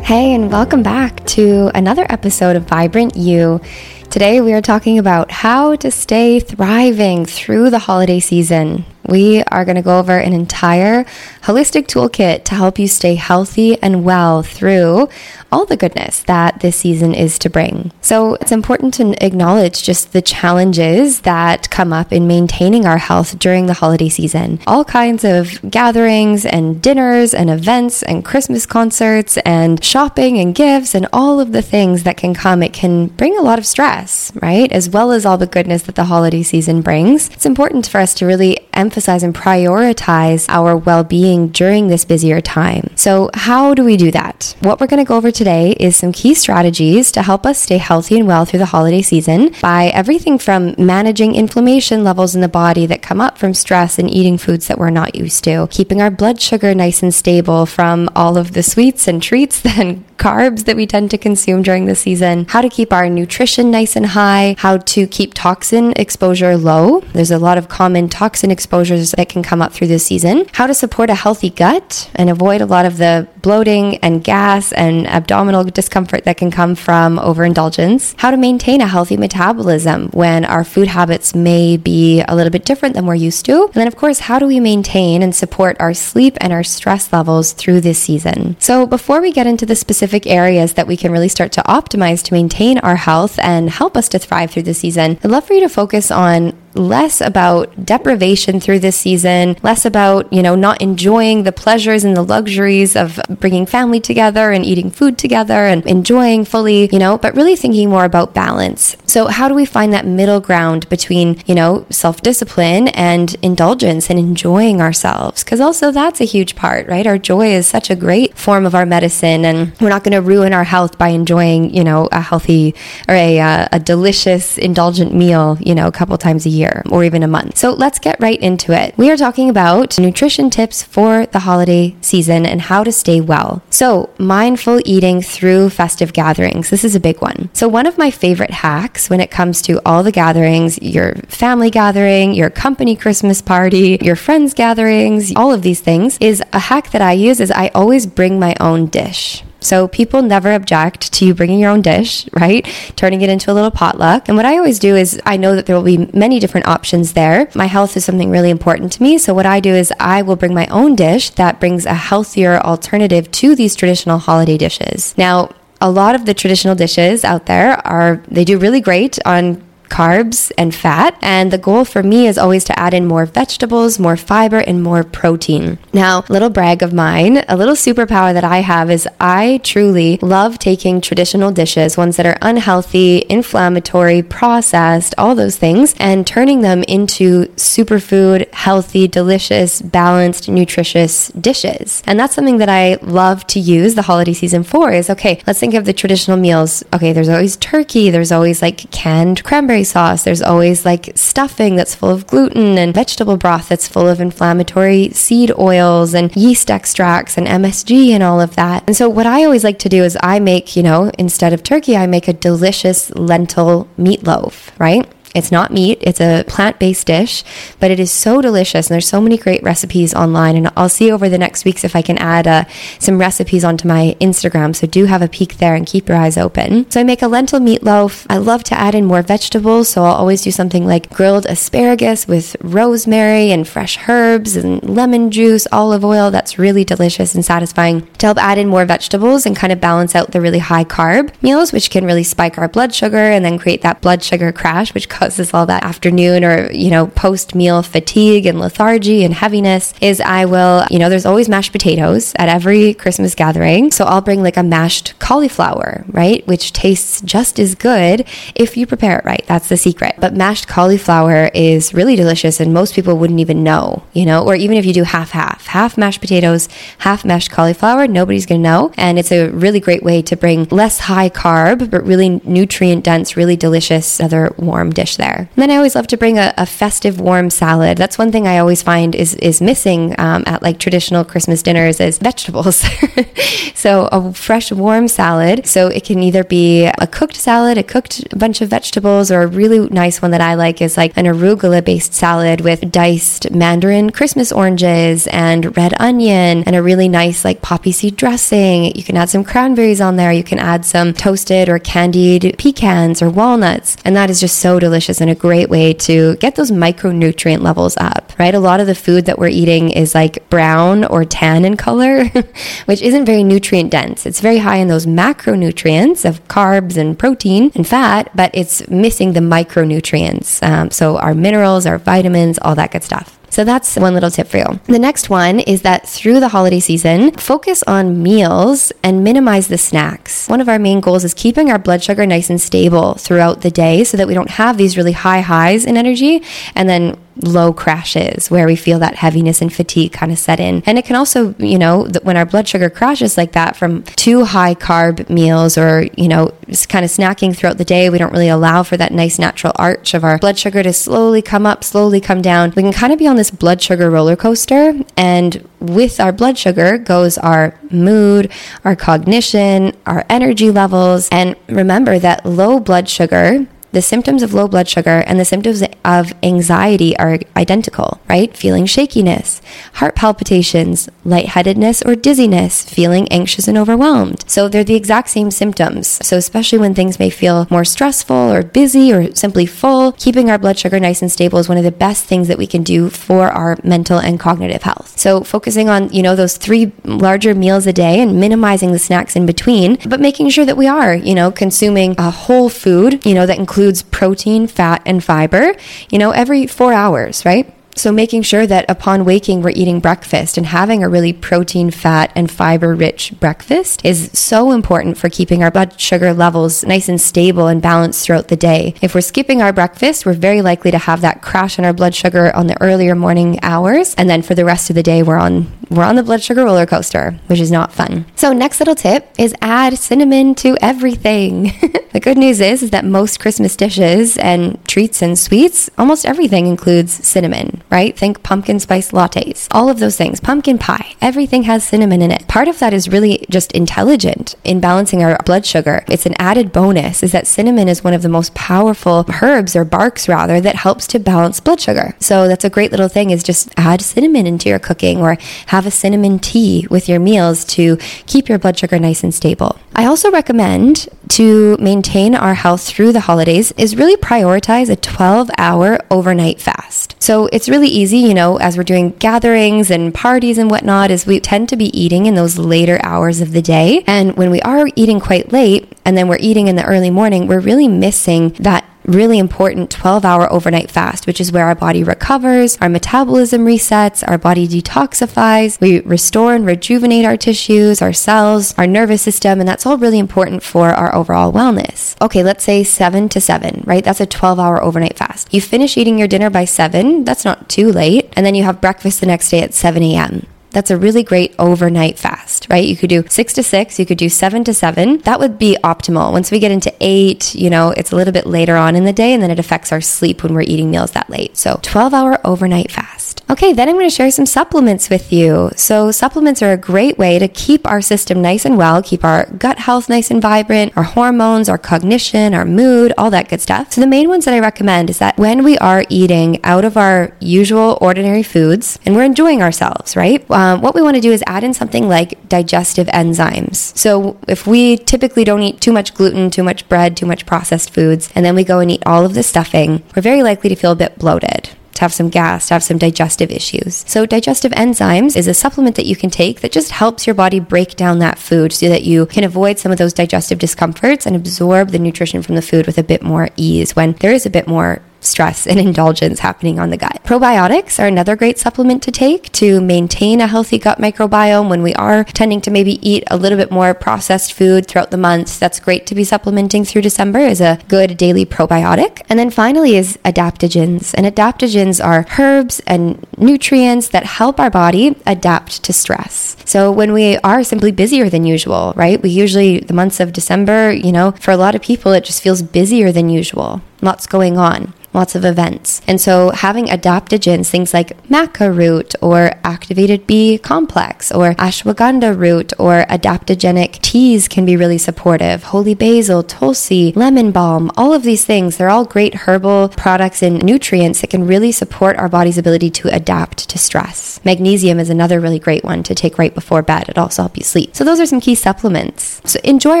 Hey, 0.06 0.34
and 0.34 0.52
welcome 0.52 0.84
back 0.84 1.26
to 1.26 1.68
another 1.74 2.06
episode 2.08 2.54
of 2.54 2.62
Vibrant 2.68 3.16
You. 3.16 3.60
Today, 4.08 4.40
we 4.40 4.52
are 4.52 4.60
talking 4.60 5.00
about 5.00 5.32
how 5.32 5.74
to 5.74 5.90
stay 5.90 6.38
thriving 6.38 7.26
through 7.26 7.70
the 7.70 7.80
holiday 7.80 8.20
season. 8.20 8.84
We 9.04 9.42
are 9.42 9.64
going 9.64 9.74
to 9.74 9.82
go 9.82 9.98
over 9.98 10.16
an 10.16 10.32
entire 10.32 11.06
holistic 11.46 11.86
toolkit 11.86 12.42
to 12.42 12.56
help 12.56 12.76
you 12.76 12.88
stay 12.88 13.14
healthy 13.14 13.80
and 13.80 14.04
well 14.04 14.42
through 14.42 15.08
all 15.52 15.64
the 15.64 15.76
goodness 15.76 16.24
that 16.24 16.58
this 16.58 16.76
season 16.76 17.14
is 17.14 17.38
to 17.38 17.48
bring. 17.48 17.92
So 18.00 18.34
it's 18.34 18.50
important 18.50 18.94
to 18.94 19.14
acknowledge 19.24 19.84
just 19.84 20.12
the 20.12 20.20
challenges 20.20 21.20
that 21.20 21.70
come 21.70 21.92
up 21.92 22.12
in 22.12 22.26
maintaining 22.26 22.84
our 22.84 22.98
health 22.98 23.38
during 23.38 23.66
the 23.66 23.74
holiday 23.74 24.08
season. 24.08 24.58
All 24.66 24.84
kinds 24.84 25.24
of 25.24 25.60
gatherings 25.70 26.44
and 26.44 26.82
dinners 26.82 27.32
and 27.32 27.48
events 27.48 28.02
and 28.02 28.24
Christmas 28.24 28.66
concerts 28.66 29.38
and 29.38 29.82
shopping 29.84 30.38
and 30.38 30.52
gifts 30.52 30.96
and 30.96 31.06
all 31.12 31.38
of 31.38 31.52
the 31.52 31.62
things 31.62 32.02
that 32.02 32.16
can 32.16 32.34
come. 32.34 32.60
It 32.60 32.72
can 32.72 33.06
bring 33.06 33.38
a 33.38 33.42
lot 33.42 33.60
of 33.60 33.66
stress, 33.66 34.32
right? 34.42 34.70
As 34.72 34.90
well 34.90 35.12
as 35.12 35.24
all 35.24 35.38
the 35.38 35.46
goodness 35.46 35.82
that 35.82 35.94
the 35.94 36.04
holiday 36.04 36.42
season 36.42 36.82
brings. 36.82 37.30
It's 37.30 37.46
important 37.46 37.86
for 37.86 37.98
us 37.98 38.14
to 38.14 38.26
really 38.26 38.58
emphasize 38.72 39.22
and 39.22 39.34
prioritize 39.34 40.46
our 40.48 40.76
well 40.76 41.04
being 41.04 41.35
during 41.44 41.88
this 41.88 42.04
busier 42.04 42.40
time. 42.40 42.90
So, 42.96 43.30
how 43.34 43.74
do 43.74 43.84
we 43.84 43.96
do 43.96 44.10
that? 44.10 44.56
What 44.60 44.80
we're 44.80 44.86
going 44.86 45.04
to 45.04 45.08
go 45.08 45.16
over 45.16 45.30
today 45.30 45.72
is 45.78 45.96
some 45.96 46.12
key 46.12 46.34
strategies 46.34 47.12
to 47.12 47.22
help 47.22 47.44
us 47.44 47.58
stay 47.58 47.78
healthy 47.78 48.18
and 48.18 48.26
well 48.26 48.44
through 48.44 48.60
the 48.60 48.66
holiday 48.76 49.02
season 49.02 49.54
by 49.60 49.86
everything 49.88 50.38
from 50.38 50.74
managing 50.78 51.34
inflammation 51.34 52.04
levels 52.04 52.34
in 52.34 52.40
the 52.40 52.48
body 52.48 52.86
that 52.86 53.02
come 53.02 53.20
up 53.20 53.38
from 53.38 53.54
stress 53.54 53.98
and 53.98 54.10
eating 54.10 54.38
foods 54.38 54.66
that 54.68 54.78
we're 54.78 54.90
not 54.90 55.14
used 55.14 55.44
to, 55.44 55.68
keeping 55.70 56.00
our 56.00 56.10
blood 56.10 56.40
sugar 56.40 56.74
nice 56.74 57.02
and 57.02 57.14
stable 57.14 57.66
from 57.66 58.08
all 58.16 58.36
of 58.38 58.52
the 58.52 58.62
sweets 58.62 59.06
and 59.08 59.22
treats 59.22 59.64
and 59.78 60.04
carbs 60.16 60.64
that 60.64 60.76
we 60.76 60.86
tend 60.86 61.10
to 61.10 61.18
consume 61.18 61.62
during 61.62 61.86
the 61.86 61.94
season, 61.94 62.46
how 62.48 62.60
to 62.60 62.68
keep 62.68 62.92
our 62.92 63.08
nutrition 63.08 63.70
nice 63.70 63.96
and 63.96 64.06
high, 64.06 64.54
how 64.58 64.78
to 64.78 65.06
keep 65.06 65.34
toxin 65.34 65.92
exposure 65.96 66.56
low. 66.56 67.00
There's 67.12 67.30
a 67.30 67.38
lot 67.38 67.58
of 67.58 67.68
common 67.68 68.08
toxin 68.08 68.50
exposures 68.50 69.12
that 69.12 69.28
can 69.28 69.42
come 69.42 69.62
up 69.62 69.72
through 69.72 69.88
this 69.88 70.06
season, 70.06 70.46
how 70.52 70.66
to 70.66 70.74
support 70.74 71.10
a 71.10 71.14
healthy 71.14 71.50
gut 71.50 72.10
and 72.14 72.30
avoid 72.30 72.60
a 72.60 72.66
lot 72.66 72.86
of 72.86 72.98
the 72.98 73.28
bloating 73.46 73.96
and 73.98 74.24
gas 74.24 74.72
and 74.72 75.06
abdominal 75.06 75.62
discomfort 75.62 76.24
that 76.24 76.36
can 76.36 76.50
come 76.50 76.74
from 76.74 77.16
overindulgence, 77.20 78.12
how 78.18 78.28
to 78.28 78.36
maintain 78.36 78.80
a 78.80 78.86
healthy 78.88 79.16
metabolism 79.16 80.08
when 80.08 80.44
our 80.44 80.64
food 80.64 80.88
habits 80.88 81.32
may 81.32 81.76
be 81.76 82.20
a 82.26 82.34
little 82.34 82.50
bit 82.50 82.64
different 82.64 82.96
than 82.96 83.06
we're 83.06 83.14
used 83.14 83.46
to. 83.46 83.66
And 83.66 83.74
then, 83.74 83.86
of 83.86 83.94
course, 83.94 84.18
how 84.18 84.40
do 84.40 84.48
we 84.48 84.58
maintain 84.58 85.22
and 85.22 85.32
support 85.32 85.76
our 85.78 85.94
sleep 85.94 86.36
and 86.40 86.52
our 86.52 86.64
stress 86.64 87.12
levels 87.12 87.52
through 87.52 87.82
this 87.82 88.00
season? 88.00 88.56
So, 88.58 88.84
before 88.84 89.20
we 89.20 89.30
get 89.30 89.46
into 89.46 89.64
the 89.64 89.76
specific 89.76 90.26
areas 90.26 90.72
that 90.72 90.88
we 90.88 90.96
can 90.96 91.12
really 91.12 91.28
start 91.28 91.52
to 91.52 91.62
optimize 91.62 92.24
to 92.24 92.34
maintain 92.34 92.78
our 92.78 92.96
health 92.96 93.38
and 93.38 93.70
help 93.70 93.96
us 93.96 94.08
to 94.08 94.18
thrive 94.18 94.50
through 94.50 94.64
the 94.64 94.74
season, 94.74 95.20
I'd 95.22 95.30
love 95.30 95.44
for 95.46 95.52
you 95.52 95.60
to 95.60 95.68
focus 95.68 96.10
on 96.10 96.52
less 96.78 97.20
about 97.20 97.84
deprivation 97.84 98.60
through 98.60 98.80
this 98.80 98.96
season, 98.96 99.56
less 99.62 99.84
about, 99.84 100.32
you 100.32 100.42
know, 100.42 100.54
not 100.54 100.80
enjoying 100.80 101.42
the 101.42 101.52
pleasures 101.52 102.04
and 102.04 102.16
the 102.16 102.22
luxuries 102.22 102.96
of 102.96 103.20
bringing 103.28 103.66
family 103.66 104.00
together 104.00 104.50
and 104.50 104.64
eating 104.64 104.90
food 104.90 105.18
together 105.18 105.66
and 105.66 105.86
enjoying 105.86 106.44
fully, 106.44 106.88
you 106.92 106.98
know, 106.98 107.18
but 107.18 107.34
really 107.34 107.56
thinking 107.56 107.88
more 107.88 108.04
about 108.04 108.34
balance. 108.34 108.96
So, 109.06 109.26
how 109.26 109.48
do 109.48 109.54
we 109.54 109.64
find 109.64 109.92
that 109.92 110.06
middle 110.06 110.40
ground 110.40 110.88
between, 110.88 111.42
you 111.46 111.54
know, 111.54 111.86
self 111.90 112.20
discipline 112.20 112.88
and 112.88 113.34
indulgence 113.42 114.10
and 114.10 114.18
enjoying 114.18 114.80
ourselves? 114.80 115.44
Because 115.44 115.60
also 115.60 115.90
that's 115.90 116.20
a 116.20 116.24
huge 116.24 116.56
part, 116.56 116.86
right? 116.88 117.06
Our 117.06 117.18
joy 117.18 117.48
is 117.48 117.66
such 117.66 117.90
a 117.90 117.96
great 117.96 118.36
form 118.36 118.66
of 118.66 118.74
our 118.74 118.86
medicine, 118.86 119.44
and 119.44 119.72
we're 119.80 119.88
not 119.88 120.04
going 120.04 120.12
to 120.12 120.22
ruin 120.22 120.52
our 120.52 120.64
health 120.64 120.98
by 120.98 121.08
enjoying, 121.08 121.74
you 121.74 121.84
know, 121.84 122.08
a 122.12 122.20
healthy 122.20 122.74
or 123.08 123.14
a, 123.14 123.40
uh, 123.40 123.68
a 123.72 123.78
delicious, 123.78 124.58
indulgent 124.58 125.14
meal, 125.14 125.58
you 125.60 125.74
know, 125.74 125.86
a 125.86 125.92
couple 125.92 126.16
times 126.18 126.46
a 126.46 126.50
year 126.50 126.65
year 126.66 126.82
or 126.90 127.04
even 127.04 127.22
a 127.22 127.28
month. 127.28 127.56
So 127.56 127.70
let's 127.70 127.98
get 127.98 128.20
right 128.20 128.40
into 128.40 128.72
it. 128.72 128.96
We 128.96 129.10
are 129.10 129.16
talking 129.16 129.48
about 129.50 129.98
nutrition 129.98 130.50
tips 130.50 130.82
for 130.82 131.26
the 131.26 131.40
holiday 131.40 131.96
season 132.00 132.46
and 132.46 132.60
how 132.62 132.84
to 132.84 132.92
stay 132.92 133.20
well. 133.20 133.62
So, 133.70 134.10
mindful 134.18 134.80
eating 134.84 135.22
through 135.22 135.70
festive 135.70 136.12
gatherings. 136.12 136.70
This 136.70 136.84
is 136.84 136.94
a 136.94 137.00
big 137.00 137.20
one. 137.20 137.50
So, 137.52 137.68
one 137.68 137.86
of 137.86 137.98
my 137.98 138.10
favorite 138.10 138.50
hacks 138.50 139.08
when 139.10 139.20
it 139.20 139.30
comes 139.30 139.62
to 139.62 139.80
all 139.86 140.02
the 140.02 140.12
gatherings, 140.12 140.80
your 140.82 141.14
family 141.28 141.70
gathering, 141.70 142.34
your 142.34 142.50
company 142.50 142.96
Christmas 142.96 143.42
party, 143.42 143.98
your 144.02 144.16
friends 144.16 144.54
gatherings, 144.54 145.32
all 145.36 145.52
of 145.52 145.62
these 145.62 145.80
things 145.80 146.18
is 146.20 146.42
a 146.52 146.58
hack 146.58 146.90
that 146.90 147.02
I 147.02 147.12
use 147.12 147.40
is 147.40 147.50
I 147.50 147.68
always 147.74 148.06
bring 148.06 148.38
my 148.38 148.54
own 148.60 148.86
dish. 148.86 149.42
So 149.66 149.88
people 149.88 150.22
never 150.22 150.52
object 150.52 151.12
to 151.14 151.26
you 151.26 151.34
bringing 151.34 151.58
your 151.58 151.70
own 151.70 151.82
dish, 151.82 152.28
right? 152.32 152.64
Turning 152.94 153.22
it 153.22 153.28
into 153.28 153.50
a 153.50 153.54
little 153.54 153.72
potluck. 153.72 154.28
And 154.28 154.36
what 154.36 154.46
I 154.46 154.56
always 154.56 154.78
do 154.78 154.94
is 154.94 155.20
I 155.26 155.36
know 155.36 155.56
that 155.56 155.66
there 155.66 155.74
will 155.74 155.82
be 155.82 156.08
many 156.14 156.38
different 156.38 156.68
options 156.68 157.14
there. 157.14 157.48
My 157.54 157.66
health 157.66 157.96
is 157.96 158.04
something 158.04 158.30
really 158.30 158.50
important 158.50 158.92
to 158.92 159.02
me. 159.02 159.18
So 159.18 159.34
what 159.34 159.44
I 159.44 159.58
do 159.58 159.74
is 159.74 159.92
I 159.98 160.22
will 160.22 160.36
bring 160.36 160.54
my 160.54 160.68
own 160.68 160.94
dish 160.94 161.30
that 161.30 161.58
brings 161.58 161.84
a 161.84 161.94
healthier 161.94 162.60
alternative 162.60 163.28
to 163.32 163.56
these 163.56 163.74
traditional 163.74 164.18
holiday 164.18 164.56
dishes. 164.56 165.14
Now, 165.18 165.50
a 165.80 165.90
lot 165.90 166.14
of 166.14 166.26
the 166.26 166.34
traditional 166.34 166.74
dishes 166.74 167.24
out 167.24 167.46
there 167.46 167.86
are 167.86 168.22
they 168.28 168.44
do 168.44 168.58
really 168.58 168.80
great 168.80 169.18
on 169.26 169.65
carbs 169.88 170.52
and 170.58 170.74
fat. 170.74 171.16
And 171.22 171.50
the 171.50 171.58
goal 171.58 171.84
for 171.84 172.02
me 172.02 172.26
is 172.26 172.38
always 172.38 172.64
to 172.64 172.78
add 172.78 172.94
in 172.94 173.06
more 173.06 173.26
vegetables, 173.26 173.98
more 173.98 174.16
fiber, 174.16 174.58
and 174.58 174.82
more 174.82 175.04
protein. 175.04 175.78
Now, 175.92 176.24
little 176.28 176.50
brag 176.50 176.82
of 176.82 176.92
mine, 176.92 177.44
a 177.48 177.56
little 177.56 177.74
superpower 177.74 178.32
that 178.32 178.44
I 178.44 178.58
have 178.58 178.90
is 178.90 179.08
I 179.20 179.60
truly 179.62 180.18
love 180.22 180.58
taking 180.58 181.00
traditional 181.00 181.52
dishes, 181.52 181.96
ones 181.96 182.16
that 182.16 182.26
are 182.26 182.38
unhealthy, 182.42 183.24
inflammatory, 183.28 184.22
processed, 184.22 185.14
all 185.18 185.34
those 185.34 185.56
things, 185.56 185.94
and 185.98 186.26
turning 186.26 186.60
them 186.60 186.82
into 186.84 187.46
superfood, 187.56 188.52
healthy, 188.52 189.08
delicious, 189.08 189.82
balanced, 189.82 190.48
nutritious 190.48 191.28
dishes. 191.28 192.02
And 192.06 192.18
that's 192.18 192.34
something 192.34 192.58
that 192.58 192.68
I 192.68 192.98
love 193.02 193.46
to 193.48 193.60
use 193.60 193.94
the 193.94 194.02
holiday 194.02 194.32
season 194.32 194.62
for 194.62 194.92
is 194.92 195.10
okay, 195.10 195.42
let's 195.46 195.60
think 195.60 195.74
of 195.74 195.84
the 195.84 195.92
traditional 195.92 196.36
meals. 196.36 196.84
Okay, 196.92 197.12
there's 197.12 197.28
always 197.28 197.56
turkey, 197.56 198.10
there's 198.10 198.32
always 198.32 198.62
like 198.62 198.90
canned 198.90 199.44
cranberry 199.44 199.75
cranberry 199.76 199.84
sauce. 199.84 200.24
There's 200.24 200.42
always 200.42 200.84
like 200.84 201.12
stuffing 201.14 201.76
that's 201.76 201.94
full 201.94 202.10
of 202.10 202.26
gluten 202.26 202.78
and 202.78 202.94
vegetable 202.94 203.36
broth 203.36 203.68
that's 203.68 203.88
full 203.88 204.08
of 204.08 204.20
inflammatory 204.20 205.10
seed 205.10 205.52
oils 205.58 206.14
and 206.14 206.34
yeast 206.34 206.70
extracts 206.70 207.36
and 207.36 207.46
MSG 207.46 208.10
and 208.10 208.22
all 208.22 208.40
of 208.40 208.56
that. 208.56 208.84
And 208.86 208.96
so, 208.96 209.08
what 209.08 209.26
I 209.26 209.44
always 209.44 209.64
like 209.64 209.78
to 209.80 209.88
do 209.88 210.02
is 210.02 210.16
I 210.22 210.40
make, 210.40 210.76
you 210.76 210.82
know, 210.82 211.10
instead 211.18 211.52
of 211.52 211.62
turkey, 211.62 211.96
I 211.96 212.06
make 212.06 212.28
a 212.28 212.32
delicious 212.32 213.10
lentil 213.10 213.86
meatloaf, 213.98 214.70
right? 214.78 215.06
It's 215.36 215.52
not 215.52 215.72
meat, 215.72 215.98
it's 216.00 216.20
a 216.20 216.44
plant 216.48 216.78
based 216.78 217.06
dish, 217.06 217.44
but 217.78 217.90
it 217.90 218.00
is 218.00 218.10
so 218.10 218.40
delicious. 218.40 218.88
And 218.88 218.94
there's 218.94 219.08
so 219.08 219.20
many 219.20 219.36
great 219.36 219.62
recipes 219.62 220.14
online. 220.14 220.56
And 220.56 220.72
I'll 220.76 220.88
see 220.88 221.12
over 221.12 221.28
the 221.28 221.38
next 221.38 221.64
weeks 221.64 221.84
if 221.84 221.94
I 221.94 222.02
can 222.02 222.16
add 222.18 222.46
uh, 222.46 222.64
some 222.98 223.18
recipes 223.18 223.64
onto 223.64 223.86
my 223.86 224.16
Instagram. 224.20 224.74
So 224.74 224.86
do 224.86 225.04
have 225.04 225.22
a 225.22 225.28
peek 225.28 225.58
there 225.58 225.74
and 225.74 225.86
keep 225.86 226.08
your 226.08 226.16
eyes 226.16 226.38
open. 226.38 226.90
So 226.90 227.00
I 227.00 227.04
make 227.04 227.22
a 227.22 227.28
lentil 227.28 227.60
meatloaf. 227.60 228.26
I 228.30 228.38
love 228.38 228.64
to 228.64 228.78
add 228.78 228.94
in 228.94 229.04
more 229.04 229.22
vegetables. 229.22 229.90
So 229.90 230.04
I'll 230.04 230.14
always 230.14 230.42
do 230.42 230.50
something 230.50 230.86
like 230.86 231.10
grilled 231.10 231.46
asparagus 231.46 232.26
with 232.26 232.56
rosemary 232.60 233.52
and 233.52 233.68
fresh 233.68 234.08
herbs 234.08 234.56
and 234.56 234.82
lemon 234.88 235.30
juice, 235.30 235.66
olive 235.70 236.04
oil. 236.04 236.30
That's 236.30 236.58
really 236.58 236.84
delicious 236.84 237.34
and 237.34 237.44
satisfying 237.44 238.06
to 238.18 238.26
help 238.26 238.38
add 238.38 238.58
in 238.58 238.68
more 238.68 238.86
vegetables 238.86 239.44
and 239.44 239.54
kind 239.54 239.72
of 239.72 239.80
balance 239.80 240.14
out 240.14 240.30
the 240.30 240.40
really 240.40 240.60
high 240.60 240.84
carb 240.84 241.32
meals, 241.42 241.72
which 241.72 241.90
can 241.90 242.04
really 242.04 242.22
spike 242.22 242.56
our 242.58 242.68
blood 242.68 242.94
sugar 242.94 243.16
and 243.16 243.44
then 243.44 243.58
create 243.58 243.82
that 243.82 244.00
blood 244.00 244.22
sugar 244.22 244.52
crash, 244.52 244.94
which 244.94 245.08
causes 245.26 245.52
all 245.52 245.66
that 245.66 245.82
afternoon 245.82 246.44
or, 246.44 246.70
you 246.70 246.88
know, 246.88 247.08
post 247.08 247.52
meal 247.52 247.82
fatigue 247.82 248.46
and 248.46 248.60
lethargy 248.60 249.24
and 249.24 249.34
heaviness 249.34 249.92
is 250.00 250.20
I 250.20 250.44
will, 250.44 250.84
you 250.88 251.00
know, 251.00 251.08
there's 251.08 251.26
always 251.26 251.48
mashed 251.48 251.72
potatoes 251.72 252.32
at 252.38 252.48
every 252.48 252.94
Christmas 252.94 253.34
gathering. 253.34 253.90
So 253.90 254.04
I'll 254.04 254.20
bring 254.20 254.40
like 254.40 254.56
a 254.56 254.62
mashed 254.62 255.18
cauliflower, 255.18 256.04
right? 256.06 256.46
Which 256.46 256.72
tastes 256.72 257.20
just 257.22 257.58
as 257.58 257.74
good 257.74 258.24
if 258.54 258.76
you 258.76 258.86
prepare 258.86 259.18
it 259.18 259.24
right. 259.24 259.44
That's 259.48 259.68
the 259.68 259.76
secret. 259.76 260.14
But 260.20 260.34
mashed 260.34 260.68
cauliflower 260.68 261.50
is 261.52 261.92
really 261.92 262.14
delicious 262.14 262.60
and 262.60 262.72
most 262.72 262.94
people 262.94 263.18
wouldn't 263.18 263.40
even 263.40 263.64
know, 263.64 264.04
you 264.12 264.26
know, 264.26 264.46
or 264.46 264.54
even 264.54 264.76
if 264.76 264.86
you 264.86 264.92
do 264.92 265.02
half 265.02 265.32
half, 265.32 265.66
half 265.66 265.98
mashed 265.98 266.20
potatoes, 266.20 266.68
half 266.98 267.24
mashed 267.24 267.50
cauliflower, 267.50 268.06
nobody's 268.06 268.46
going 268.46 268.62
to 268.62 268.68
know. 268.70 268.92
And 268.96 269.18
it's 269.18 269.32
a 269.32 269.48
really 269.48 269.80
great 269.80 270.04
way 270.04 270.22
to 270.22 270.36
bring 270.36 270.66
less 270.66 271.00
high 271.00 271.30
carb, 271.30 271.90
but 271.90 272.04
really 272.04 272.40
nutrient 272.44 273.04
dense, 273.04 273.36
really 273.36 273.56
delicious, 273.56 274.20
other 274.20 274.54
warm 274.56 274.90
dish 274.90 275.05
there. 275.14 275.48
And 275.54 275.62
then 275.62 275.70
I 275.70 275.76
always 275.76 275.94
love 275.94 276.08
to 276.08 276.16
bring 276.16 276.38
a, 276.38 276.52
a 276.58 276.66
festive 276.66 277.20
warm 277.20 277.50
salad. 277.50 277.96
That's 277.96 278.18
one 278.18 278.32
thing 278.32 278.48
I 278.48 278.58
always 278.58 278.82
find 278.82 279.14
is, 279.14 279.34
is 279.36 279.60
missing 279.60 280.16
um, 280.18 280.42
at 280.46 280.62
like 280.62 280.80
traditional 280.80 281.24
Christmas 281.24 281.62
dinners 281.62 282.00
is 282.00 282.18
vegetables. 282.18 282.84
so 283.74 284.08
a 284.10 284.32
fresh 284.32 284.72
warm 284.72 285.06
salad. 285.06 285.66
So 285.68 285.86
it 285.86 286.04
can 286.04 286.22
either 286.24 286.42
be 286.42 286.86
a 286.86 287.06
cooked 287.06 287.36
salad, 287.36 287.78
a 287.78 287.84
cooked 287.84 288.36
bunch 288.36 288.60
of 288.60 288.68
vegetables, 288.68 289.30
or 289.30 289.42
a 289.42 289.46
really 289.46 289.88
nice 289.90 290.20
one 290.20 290.32
that 290.32 290.40
I 290.40 290.54
like 290.54 290.82
is 290.82 290.96
like 290.96 291.16
an 291.16 291.26
arugula 291.26 291.84
based 291.84 292.12
salad 292.12 292.62
with 292.62 292.90
diced 292.90 293.50
mandarin 293.52 294.10
Christmas 294.10 294.50
oranges 294.50 295.26
and 295.28 295.76
red 295.76 295.94
onion 296.00 296.64
and 296.66 296.74
a 296.74 296.82
really 296.82 297.08
nice 297.08 297.44
like 297.44 297.62
poppy 297.62 297.92
seed 297.92 298.16
dressing. 298.16 298.94
You 298.96 299.04
can 299.04 299.16
add 299.16 299.30
some 299.30 299.44
cranberries 299.44 300.00
on 300.00 300.16
there. 300.16 300.32
You 300.32 300.44
can 300.44 300.58
add 300.58 300.84
some 300.84 301.12
toasted 301.12 301.68
or 301.68 301.78
candied 301.78 302.56
pecans 302.58 303.22
or 303.22 303.30
walnuts. 303.30 303.96
And 304.04 304.16
that 304.16 304.30
is 304.30 304.40
just 304.40 304.58
so 304.58 304.78
delicious 304.78 304.95
and 305.20 305.30
a 305.30 305.34
great 305.34 305.68
way 305.68 305.92
to 305.92 306.36
get 306.36 306.56
those 306.56 306.70
micronutrient 306.70 307.60
levels 307.60 307.96
up, 307.96 308.32
right? 308.38 308.54
A 308.54 308.60
lot 308.60 308.80
of 308.80 308.86
the 308.86 308.94
food 308.94 309.26
that 309.26 309.38
we're 309.38 309.48
eating 309.48 309.90
is 309.90 310.14
like 310.14 310.48
brown 310.50 311.04
or 311.04 311.24
tan 311.24 311.64
in 311.64 311.76
color, 311.76 312.24
which 312.86 313.02
isn't 313.02 313.24
very 313.24 313.44
nutrient 313.44 313.90
dense. 313.90 314.26
It's 314.26 314.40
very 314.40 314.58
high 314.58 314.76
in 314.76 314.88
those 314.88 315.06
macronutrients 315.06 316.24
of 316.24 316.46
carbs 316.48 316.96
and 316.96 317.18
protein 317.18 317.72
and 317.74 317.86
fat, 317.86 318.30
but 318.34 318.50
it's 318.54 318.86
missing 318.88 319.32
the 319.32 319.40
micronutrients. 319.40 320.62
Um, 320.66 320.90
so 320.90 321.18
our 321.18 321.34
minerals, 321.34 321.86
our 321.86 321.98
vitamins, 321.98 322.58
all 322.60 322.74
that 322.74 322.92
good 322.92 323.04
stuff. 323.04 323.38
So 323.56 323.64
that's 323.64 323.96
one 323.96 324.12
little 324.12 324.30
tip 324.30 324.48
for 324.48 324.58
you. 324.58 324.80
The 324.84 324.98
next 324.98 325.30
one 325.30 325.60
is 325.60 325.80
that 325.80 326.06
through 326.06 326.40
the 326.40 326.48
holiday 326.48 326.78
season, 326.78 327.30
focus 327.30 327.82
on 327.86 328.22
meals 328.22 328.92
and 329.02 329.24
minimize 329.24 329.68
the 329.68 329.78
snacks. 329.78 330.46
One 330.46 330.60
of 330.60 330.68
our 330.68 330.78
main 330.78 331.00
goals 331.00 331.24
is 331.24 331.32
keeping 331.32 331.70
our 331.70 331.78
blood 331.78 332.04
sugar 332.04 332.26
nice 332.26 332.50
and 332.50 332.60
stable 332.60 333.14
throughout 333.14 333.62
the 333.62 333.70
day 333.70 334.04
so 334.04 334.18
that 334.18 334.28
we 334.28 334.34
don't 334.34 334.50
have 334.50 334.76
these 334.76 334.98
really 334.98 335.12
high 335.12 335.40
highs 335.40 335.86
in 335.86 335.96
energy 335.96 336.42
and 336.74 336.86
then 336.86 337.16
low 337.42 337.72
crashes 337.72 338.50
where 338.50 338.66
we 338.66 338.76
feel 338.76 338.98
that 338.98 339.14
heaviness 339.16 339.60
and 339.60 339.72
fatigue 339.72 340.12
kind 340.12 340.32
of 340.32 340.38
set 340.38 340.60
in. 340.60 340.82
And 340.86 340.98
it 340.98 341.04
can 341.04 341.16
also, 341.16 341.54
you 341.58 341.78
know, 341.78 342.08
when 342.22 342.36
our 342.36 342.46
blood 342.46 342.68
sugar 342.68 342.88
crashes 342.88 343.36
like 343.36 343.52
that 343.52 343.76
from 343.76 344.02
too 344.02 344.44
high 344.44 344.74
carb 344.74 345.28
meals 345.28 345.76
or, 345.76 346.06
you 346.16 346.28
know, 346.28 346.52
just 346.68 346.88
kind 346.88 347.04
of 347.04 347.10
snacking 347.10 347.54
throughout 347.54 347.78
the 347.78 347.84
day, 347.84 348.10
we 348.10 348.18
don't 348.18 348.32
really 348.32 348.48
allow 348.48 348.82
for 348.82 348.96
that 348.96 349.12
nice 349.12 349.38
natural 349.38 349.72
arch 349.76 350.14
of 350.14 350.24
our 350.24 350.38
blood 350.38 350.58
sugar 350.58 350.82
to 350.82 350.92
slowly 350.92 351.42
come 351.42 351.66
up, 351.66 351.84
slowly 351.84 352.20
come 352.20 352.42
down. 352.42 352.72
We 352.74 352.82
can 352.82 352.92
kind 352.92 353.12
of 353.12 353.18
be 353.18 353.26
on 353.26 353.36
this 353.36 353.45
blood 353.50 353.82
sugar 353.82 354.10
roller 354.10 354.36
coaster. 354.36 354.94
And 355.16 355.68
with 355.80 356.20
our 356.20 356.32
blood 356.32 356.58
sugar 356.58 356.98
goes 356.98 357.38
our 357.38 357.78
mood, 357.90 358.50
our 358.84 358.96
cognition, 358.96 359.96
our 360.06 360.24
energy 360.28 360.70
levels. 360.70 361.28
And 361.30 361.56
remember 361.68 362.18
that 362.18 362.44
low 362.44 362.80
blood 362.80 363.08
sugar 363.08 363.66
the 363.96 364.02
symptoms 364.02 364.42
of 364.42 364.52
low 364.52 364.68
blood 364.68 364.86
sugar 364.86 365.24
and 365.26 365.40
the 365.40 365.44
symptoms 365.46 365.82
of 366.04 366.34
anxiety 366.42 367.16
are 367.16 367.38
identical, 367.56 368.20
right? 368.28 368.54
Feeling 368.54 368.84
shakiness, 368.84 369.62
heart 369.94 370.14
palpitations, 370.14 371.08
lightheadedness 371.24 372.02
or 372.02 372.14
dizziness, 372.14 372.84
feeling 372.84 373.26
anxious 373.28 373.66
and 373.66 373.78
overwhelmed. 373.78 374.44
So 374.46 374.68
they're 374.68 374.84
the 374.84 374.94
exact 374.94 375.30
same 375.30 375.50
symptoms. 375.50 376.18
So 376.20 376.36
especially 376.36 376.78
when 376.78 376.94
things 376.94 377.18
may 377.18 377.30
feel 377.30 377.66
more 377.70 377.86
stressful 377.86 378.36
or 378.36 378.62
busy 378.62 379.14
or 379.14 379.34
simply 379.34 379.64
full, 379.64 380.12
keeping 380.12 380.50
our 380.50 380.58
blood 380.58 380.78
sugar 380.78 381.00
nice 381.00 381.22
and 381.22 381.32
stable 381.32 381.58
is 381.58 381.66
one 381.66 381.78
of 381.78 381.84
the 381.84 381.90
best 381.90 382.26
things 382.26 382.48
that 382.48 382.58
we 382.58 382.66
can 382.66 382.82
do 382.82 383.08
for 383.08 383.48
our 383.48 383.78
mental 383.82 384.18
and 384.18 384.38
cognitive 384.38 384.82
health. 384.82 385.18
So 385.18 385.42
focusing 385.42 385.88
on, 385.88 386.12
you 386.12 386.22
know, 386.22 386.36
those 386.36 386.58
three 386.58 386.92
larger 387.04 387.54
meals 387.54 387.86
a 387.86 387.94
day 387.94 388.20
and 388.20 388.38
minimizing 388.38 388.92
the 388.92 388.98
snacks 388.98 389.36
in 389.36 389.46
between, 389.46 389.96
but 390.06 390.20
making 390.20 390.50
sure 390.50 390.66
that 390.66 390.76
we 390.76 390.86
are, 390.86 391.14
you 391.14 391.34
know, 391.34 391.50
consuming 391.50 392.14
a 392.18 392.30
whole 392.30 392.68
food, 392.68 393.24
you 393.24 393.32
know, 393.32 393.46
that 393.46 393.58
includes 393.58 393.85
includes 393.86 394.02
protein, 394.02 394.66
fat, 394.66 395.00
and 395.06 395.22
fiber, 395.22 395.72
you 396.10 396.18
know, 396.18 396.32
every 396.32 396.66
four 396.66 396.92
hours, 396.92 397.44
right? 397.44 397.72
So, 397.98 398.12
making 398.12 398.42
sure 398.42 398.66
that 398.66 398.84
upon 398.90 399.24
waking, 399.24 399.62
we're 399.62 399.70
eating 399.70 400.00
breakfast 400.00 400.58
and 400.58 400.66
having 400.66 401.02
a 401.02 401.08
really 401.08 401.32
protein, 401.32 401.90
fat, 401.90 402.30
and 402.34 402.50
fiber 402.50 402.94
rich 402.94 403.32
breakfast 403.40 404.04
is 404.04 404.30
so 404.34 404.72
important 404.72 405.16
for 405.16 405.30
keeping 405.30 405.62
our 405.62 405.70
blood 405.70 405.98
sugar 405.98 406.34
levels 406.34 406.84
nice 406.84 407.08
and 407.08 407.18
stable 407.18 407.68
and 407.68 407.80
balanced 407.80 408.26
throughout 408.26 408.48
the 408.48 408.56
day. 408.56 408.94
If 409.00 409.14
we're 409.14 409.22
skipping 409.22 409.62
our 409.62 409.72
breakfast, 409.72 410.26
we're 410.26 410.34
very 410.34 410.60
likely 410.60 410.90
to 410.90 410.98
have 410.98 411.22
that 411.22 411.40
crash 411.40 411.78
in 411.78 411.86
our 411.86 411.94
blood 411.94 412.14
sugar 412.14 412.54
on 412.54 412.66
the 412.66 412.80
earlier 412.82 413.14
morning 413.14 413.58
hours. 413.62 414.14
And 414.16 414.28
then 414.28 414.42
for 414.42 414.54
the 414.54 414.66
rest 414.66 414.90
of 414.90 414.94
the 414.94 415.02
day, 415.02 415.22
we're 415.22 415.38
on 415.38 415.72
we're 415.88 416.04
on 416.04 416.16
the 416.16 416.22
blood 416.22 416.42
sugar 416.42 416.64
roller 416.64 416.84
coaster, 416.84 417.38
which 417.46 417.60
is 417.60 417.70
not 417.70 417.92
fun. 417.92 418.26
So, 418.34 418.52
next 418.52 418.80
little 418.80 418.94
tip 418.94 419.32
is 419.38 419.54
add 419.62 419.96
cinnamon 419.96 420.54
to 420.56 420.76
everything. 420.82 421.64
the 422.12 422.20
good 422.20 422.36
news 422.36 422.60
is, 422.60 422.82
is 422.82 422.90
that 422.90 423.04
most 423.04 423.40
Christmas 423.40 423.76
dishes 423.76 424.36
and 424.36 424.84
treats 424.86 425.22
and 425.22 425.38
sweets, 425.38 425.88
almost 425.96 426.26
everything 426.26 426.66
includes 426.66 427.12
cinnamon 427.26 427.82
right? 427.90 428.16
Think 428.16 428.42
pumpkin 428.42 428.80
spice 428.80 429.12
lattes, 429.12 429.68
all 429.70 429.88
of 429.88 429.98
those 429.98 430.16
things, 430.16 430.40
pumpkin 430.40 430.78
pie, 430.78 431.14
everything 431.20 431.64
has 431.64 431.84
cinnamon 431.84 432.22
in 432.22 432.30
it. 432.30 432.46
Part 432.48 432.68
of 432.68 432.78
that 432.78 432.92
is 432.92 433.08
really 433.08 433.46
just 433.50 433.72
intelligent 433.72 434.54
in 434.64 434.80
balancing 434.80 435.22
our 435.22 435.38
blood 435.44 435.64
sugar. 435.66 436.04
It's 436.08 436.26
an 436.26 436.34
added 436.38 436.72
bonus 436.72 437.22
is 437.22 437.32
that 437.32 437.46
cinnamon 437.46 437.88
is 437.88 438.04
one 438.04 438.14
of 438.14 438.22
the 438.22 438.28
most 438.28 438.54
powerful 438.54 439.24
herbs 439.42 439.76
or 439.76 439.84
barks 439.84 440.28
rather 440.28 440.60
that 440.60 440.76
helps 440.76 441.06
to 441.08 441.18
balance 441.18 441.60
blood 441.60 441.80
sugar. 441.80 442.14
So 442.20 442.48
that's 442.48 442.64
a 442.64 442.70
great 442.70 442.90
little 442.90 443.08
thing 443.08 443.30
is 443.30 443.42
just 443.42 443.72
add 443.76 444.00
cinnamon 444.00 444.46
into 444.46 444.68
your 444.68 444.78
cooking 444.78 445.20
or 445.20 445.36
have 445.66 445.86
a 445.86 445.90
cinnamon 445.90 446.38
tea 446.38 446.86
with 446.90 447.08
your 447.08 447.20
meals 447.20 447.64
to 447.66 447.96
keep 448.26 448.48
your 448.48 448.58
blood 448.58 448.78
sugar 448.78 448.98
nice 448.98 449.22
and 449.22 449.34
stable. 449.34 449.78
I 449.94 450.06
also 450.06 450.30
recommend 450.30 451.08
to 451.30 451.76
maintain 451.78 452.34
our 452.34 452.54
health 452.54 452.86
through 452.86 453.12
the 453.12 453.20
holidays 453.20 453.72
is 453.72 453.96
really 453.96 454.16
prioritize 454.16 454.90
a 454.90 454.96
12 454.96 455.50
hour 455.58 455.98
overnight 456.10 456.60
fast. 456.60 457.16
So 457.18 457.48
it's 457.52 457.68
really 457.68 457.75
easy, 457.82 458.18
you 458.18 458.34
know, 458.34 458.56
as 458.56 458.76
we're 458.76 458.84
doing 458.84 459.10
gatherings 459.10 459.90
and 459.90 460.14
parties 460.14 460.58
and 460.58 460.70
whatnot, 460.70 461.10
is 461.10 461.26
we 461.26 461.40
tend 461.40 461.68
to 461.70 461.76
be 461.76 461.96
eating 461.98 462.26
in 462.26 462.34
those 462.34 462.58
later 462.58 462.98
hours 463.02 463.40
of 463.40 463.52
the 463.52 463.62
day. 463.62 464.04
And 464.06 464.36
when 464.36 464.50
we 464.50 464.60
are 464.62 464.88
eating 464.96 465.20
quite 465.20 465.52
late 465.52 465.92
and 466.04 466.16
then 466.16 466.28
we're 466.28 466.38
eating 466.40 466.68
in 466.68 466.76
the 466.76 466.84
early 466.84 467.10
morning, 467.10 467.46
we're 467.46 467.60
really 467.60 467.88
missing 467.88 468.50
that 468.60 468.84
really 469.06 469.38
important 469.38 469.90
12 469.90 470.24
hour 470.24 470.52
overnight 470.52 470.90
fast, 470.90 471.26
which 471.26 471.40
is 471.40 471.52
where 471.52 471.66
our 471.66 471.74
body 471.74 472.02
recovers, 472.02 472.76
our 472.78 472.88
metabolism 472.88 473.64
resets, 473.64 474.26
our 474.26 474.38
body 474.38 474.66
detoxifies, 474.66 475.80
we 475.80 476.00
restore 476.00 476.54
and 476.54 476.66
rejuvenate 476.66 477.24
our 477.24 477.36
tissues, 477.36 478.02
our 478.02 478.12
cells, 478.12 478.74
our 478.78 478.86
nervous 478.86 479.22
system, 479.22 479.60
and 479.60 479.68
that's 479.68 479.86
all 479.86 479.98
really 479.98 480.18
important 480.18 480.62
for 480.62 480.90
our 480.90 481.14
overall 481.14 481.52
wellness. 481.52 482.20
Okay, 482.20 482.42
let's 482.42 482.64
say 482.64 482.82
7 482.82 483.28
to 483.30 483.40
7, 483.40 483.82
right? 483.86 484.04
That's 484.04 484.20
a 484.20 484.26
12 484.26 484.58
hour 484.58 484.82
overnight 484.82 485.16
fast. 485.16 485.52
You 485.52 485.60
finish 485.60 485.96
eating 485.96 486.18
your 486.18 486.28
dinner 486.28 486.50
by 486.50 486.64
7, 486.64 487.24
that's 487.24 487.44
not 487.44 487.68
too 487.68 487.92
late, 487.92 488.32
and 488.36 488.44
then 488.44 488.54
you 488.54 488.64
have 488.64 488.80
breakfast 488.80 489.20
the 489.20 489.26
next 489.26 489.50
day 489.50 489.62
at 489.62 489.74
7 489.74 490.02
a.m. 490.02 490.46
That's 490.70 490.90
a 490.90 490.96
really 490.96 491.22
great 491.22 491.54
overnight 491.58 492.18
fast, 492.18 492.66
right? 492.68 492.84
You 492.84 492.96
could 492.96 493.10
do 493.10 493.24
six 493.28 493.52
to 493.54 493.62
six, 493.62 493.98
you 493.98 494.06
could 494.06 494.18
do 494.18 494.28
seven 494.28 494.64
to 494.64 494.74
seven. 494.74 495.18
That 495.18 495.40
would 495.40 495.58
be 495.58 495.76
optimal. 495.82 496.32
Once 496.32 496.50
we 496.50 496.58
get 496.58 496.70
into 496.70 496.92
eight, 497.00 497.54
you 497.54 497.70
know, 497.70 497.90
it's 497.90 498.12
a 498.12 498.16
little 498.16 498.32
bit 498.32 498.46
later 498.46 498.76
on 498.76 498.96
in 498.96 499.04
the 499.04 499.12
day 499.12 499.32
and 499.32 499.42
then 499.42 499.50
it 499.50 499.58
affects 499.58 499.92
our 499.92 500.00
sleep 500.00 500.42
when 500.42 500.54
we're 500.54 500.62
eating 500.62 500.90
meals 500.90 501.12
that 501.12 501.30
late. 501.30 501.56
So 501.56 501.78
12 501.82 502.12
hour 502.12 502.40
overnight 502.44 502.90
fast. 502.90 503.25
Okay, 503.48 503.72
then 503.72 503.88
I'm 503.88 503.94
going 503.94 504.08
to 504.08 504.14
share 504.14 504.32
some 504.32 504.44
supplements 504.44 505.08
with 505.08 505.32
you. 505.32 505.70
So, 505.76 506.10
supplements 506.10 506.62
are 506.62 506.72
a 506.72 506.76
great 506.76 507.16
way 507.16 507.38
to 507.38 507.46
keep 507.46 507.86
our 507.86 508.00
system 508.00 508.42
nice 508.42 508.64
and 508.64 508.76
well, 508.76 509.00
keep 509.04 509.24
our 509.24 509.46
gut 509.46 509.78
health 509.78 510.08
nice 510.08 510.32
and 510.32 510.42
vibrant, 510.42 510.96
our 510.96 511.04
hormones, 511.04 511.68
our 511.68 511.78
cognition, 511.78 512.54
our 512.54 512.64
mood, 512.64 513.12
all 513.16 513.30
that 513.30 513.48
good 513.48 513.60
stuff. 513.60 513.92
So, 513.92 514.00
the 514.00 514.08
main 514.08 514.28
ones 514.28 514.46
that 514.46 514.54
I 514.54 514.58
recommend 514.58 515.10
is 515.10 515.18
that 515.18 515.38
when 515.38 515.62
we 515.62 515.78
are 515.78 516.04
eating 516.08 516.58
out 516.64 516.84
of 516.84 516.96
our 516.96 517.36
usual 517.38 517.98
ordinary 518.00 518.42
foods 518.42 518.98
and 519.06 519.14
we're 519.14 519.22
enjoying 519.22 519.62
ourselves, 519.62 520.16
right? 520.16 520.44
Um, 520.50 520.80
what 520.80 520.96
we 520.96 521.00
want 521.00 521.14
to 521.14 521.22
do 521.22 521.30
is 521.30 521.44
add 521.46 521.62
in 521.62 521.72
something 521.72 522.08
like 522.08 522.48
digestive 522.48 523.06
enzymes. 523.06 523.96
So, 523.96 524.40
if 524.48 524.66
we 524.66 524.96
typically 524.96 525.44
don't 525.44 525.62
eat 525.62 525.80
too 525.80 525.92
much 525.92 526.14
gluten, 526.14 526.50
too 526.50 526.64
much 526.64 526.88
bread, 526.88 527.16
too 527.16 527.26
much 527.26 527.46
processed 527.46 527.94
foods, 527.94 528.28
and 528.34 528.44
then 528.44 528.56
we 528.56 528.64
go 528.64 528.80
and 528.80 528.90
eat 528.90 529.04
all 529.06 529.24
of 529.24 529.34
the 529.34 529.44
stuffing, 529.44 530.02
we're 530.16 530.22
very 530.22 530.42
likely 530.42 530.68
to 530.68 530.74
feel 530.74 530.90
a 530.90 530.96
bit 530.96 531.16
bloated 531.16 531.75
to 531.96 532.02
have 532.02 532.14
some 532.14 532.28
gas, 532.28 532.68
to 532.68 532.74
have 532.74 532.82
some 532.82 532.98
digestive 532.98 533.50
issues. 533.50 534.04
So, 534.06 534.26
digestive 534.26 534.72
enzymes 534.72 535.36
is 535.36 535.46
a 535.46 535.54
supplement 535.54 535.96
that 535.96 536.06
you 536.06 536.16
can 536.16 536.30
take 536.30 536.60
that 536.60 536.72
just 536.72 536.90
helps 536.90 537.26
your 537.26 537.34
body 537.34 537.60
break 537.60 537.96
down 537.96 538.18
that 538.20 538.38
food 538.38 538.72
so 538.72 538.88
that 538.88 539.02
you 539.02 539.26
can 539.26 539.44
avoid 539.44 539.78
some 539.78 539.92
of 539.92 539.98
those 539.98 540.12
digestive 540.12 540.58
discomforts 540.58 541.26
and 541.26 541.34
absorb 541.34 541.90
the 541.90 541.98
nutrition 541.98 542.42
from 542.42 542.54
the 542.54 542.62
food 542.62 542.86
with 542.86 542.98
a 542.98 543.02
bit 543.02 543.22
more 543.22 543.48
ease 543.56 543.96
when 543.96 544.12
there 544.14 544.32
is 544.32 544.46
a 544.46 544.50
bit 544.50 544.66
more 544.66 545.02
stress 545.20 545.66
and 545.66 545.78
indulgence 545.80 546.40
happening 546.40 546.78
on 546.78 546.90
the 546.90 546.96
gut. 546.96 547.20
Probiotics 547.24 548.02
are 548.02 548.06
another 548.06 548.36
great 548.36 548.58
supplement 548.58 549.02
to 549.02 549.10
take 549.10 549.50
to 549.52 549.80
maintain 549.80 550.40
a 550.40 550.46
healthy 550.46 550.78
gut 550.78 550.98
microbiome 550.98 551.68
when 551.68 551.82
we 551.82 551.94
are 551.94 552.24
tending 552.24 552.60
to 552.62 552.70
maybe 552.70 552.98
eat 553.08 553.24
a 553.28 553.36
little 553.36 553.58
bit 553.58 553.70
more 553.70 553.94
processed 553.94 554.52
food 554.52 554.86
throughout 554.86 555.10
the 555.10 555.16
month. 555.16 555.58
That's 555.58 555.80
great 555.80 556.06
to 556.06 556.14
be 556.14 556.24
supplementing 556.24 556.84
through 556.84 557.02
December 557.02 557.40
is 557.40 557.60
a 557.60 557.78
good 557.88 558.16
daily 558.16 558.46
probiotic. 558.46 559.22
And 559.28 559.38
then 559.38 559.50
finally 559.50 559.96
is 559.96 560.18
adaptogens. 560.24 561.14
And 561.16 561.26
adaptogens 561.26 562.04
are 562.04 562.26
herbs 562.38 562.80
and 562.86 563.24
nutrients 563.38 564.08
that 564.08 564.24
help 564.24 564.60
our 564.60 564.70
body 564.70 565.16
adapt 565.26 565.82
to 565.84 565.92
stress. 565.92 566.56
So 566.64 566.90
when 566.90 567.12
we 567.12 567.36
are 567.38 567.62
simply 567.62 567.92
busier 567.92 568.28
than 568.28 568.44
usual, 568.44 568.92
right? 568.96 569.20
We 569.22 569.30
usually, 569.30 569.80
the 569.80 569.94
months 569.94 570.20
of 570.20 570.32
December, 570.32 570.92
you 570.92 571.12
know, 571.12 571.32
for 571.32 571.50
a 571.50 571.56
lot 571.56 571.74
of 571.74 571.82
people, 571.82 572.12
it 572.12 572.24
just 572.24 572.42
feels 572.42 572.62
busier 572.62 573.12
than 573.12 573.28
usual. 573.28 573.80
Lots 574.00 574.26
going 574.26 574.58
on 574.58 574.92
lots 575.16 575.34
of 575.34 575.44
events. 575.44 576.02
And 576.06 576.20
so 576.20 576.50
having 576.50 576.86
adaptogens, 576.86 577.70
things 577.70 577.94
like 577.94 578.22
maca 578.28 578.68
root 578.76 579.14
or 579.22 579.52
activated 579.64 580.26
B 580.26 580.58
complex 580.58 581.32
or 581.32 581.54
ashwagandha 581.54 582.38
root 582.38 582.72
or 582.78 583.04
adaptogenic 583.08 584.02
teas 584.02 584.46
can 584.46 584.66
be 584.66 584.76
really 584.76 584.98
supportive. 584.98 585.64
Holy 585.64 585.94
basil, 585.94 586.42
tulsi, 586.42 587.12
lemon 587.16 587.50
balm, 587.50 587.90
all 587.96 588.12
of 588.12 588.22
these 588.24 588.44
things, 588.44 588.76
they're 588.76 588.90
all 588.90 589.06
great 589.06 589.34
herbal 589.34 589.88
products 589.96 590.42
and 590.42 590.62
nutrients 590.62 591.22
that 591.22 591.30
can 591.30 591.46
really 591.46 591.72
support 591.72 592.16
our 592.16 592.28
body's 592.28 592.58
ability 592.58 592.90
to 592.90 593.08
adapt 593.08 593.70
to 593.70 593.78
stress. 593.78 594.38
Magnesium 594.44 595.00
is 595.00 595.08
another 595.08 595.40
really 595.40 595.58
great 595.58 595.82
one 595.82 596.02
to 596.02 596.14
take 596.14 596.38
right 596.38 596.54
before 596.54 596.82
bed. 596.82 597.08
It 597.08 597.16
also 597.16 597.42
helps 597.42 597.56
you 597.56 597.64
sleep. 597.64 597.96
So 597.96 598.04
those 598.04 598.20
are 598.20 598.26
some 598.26 598.40
key 598.40 598.54
supplements. 598.54 599.40
So 599.50 599.58
enjoy 599.64 600.00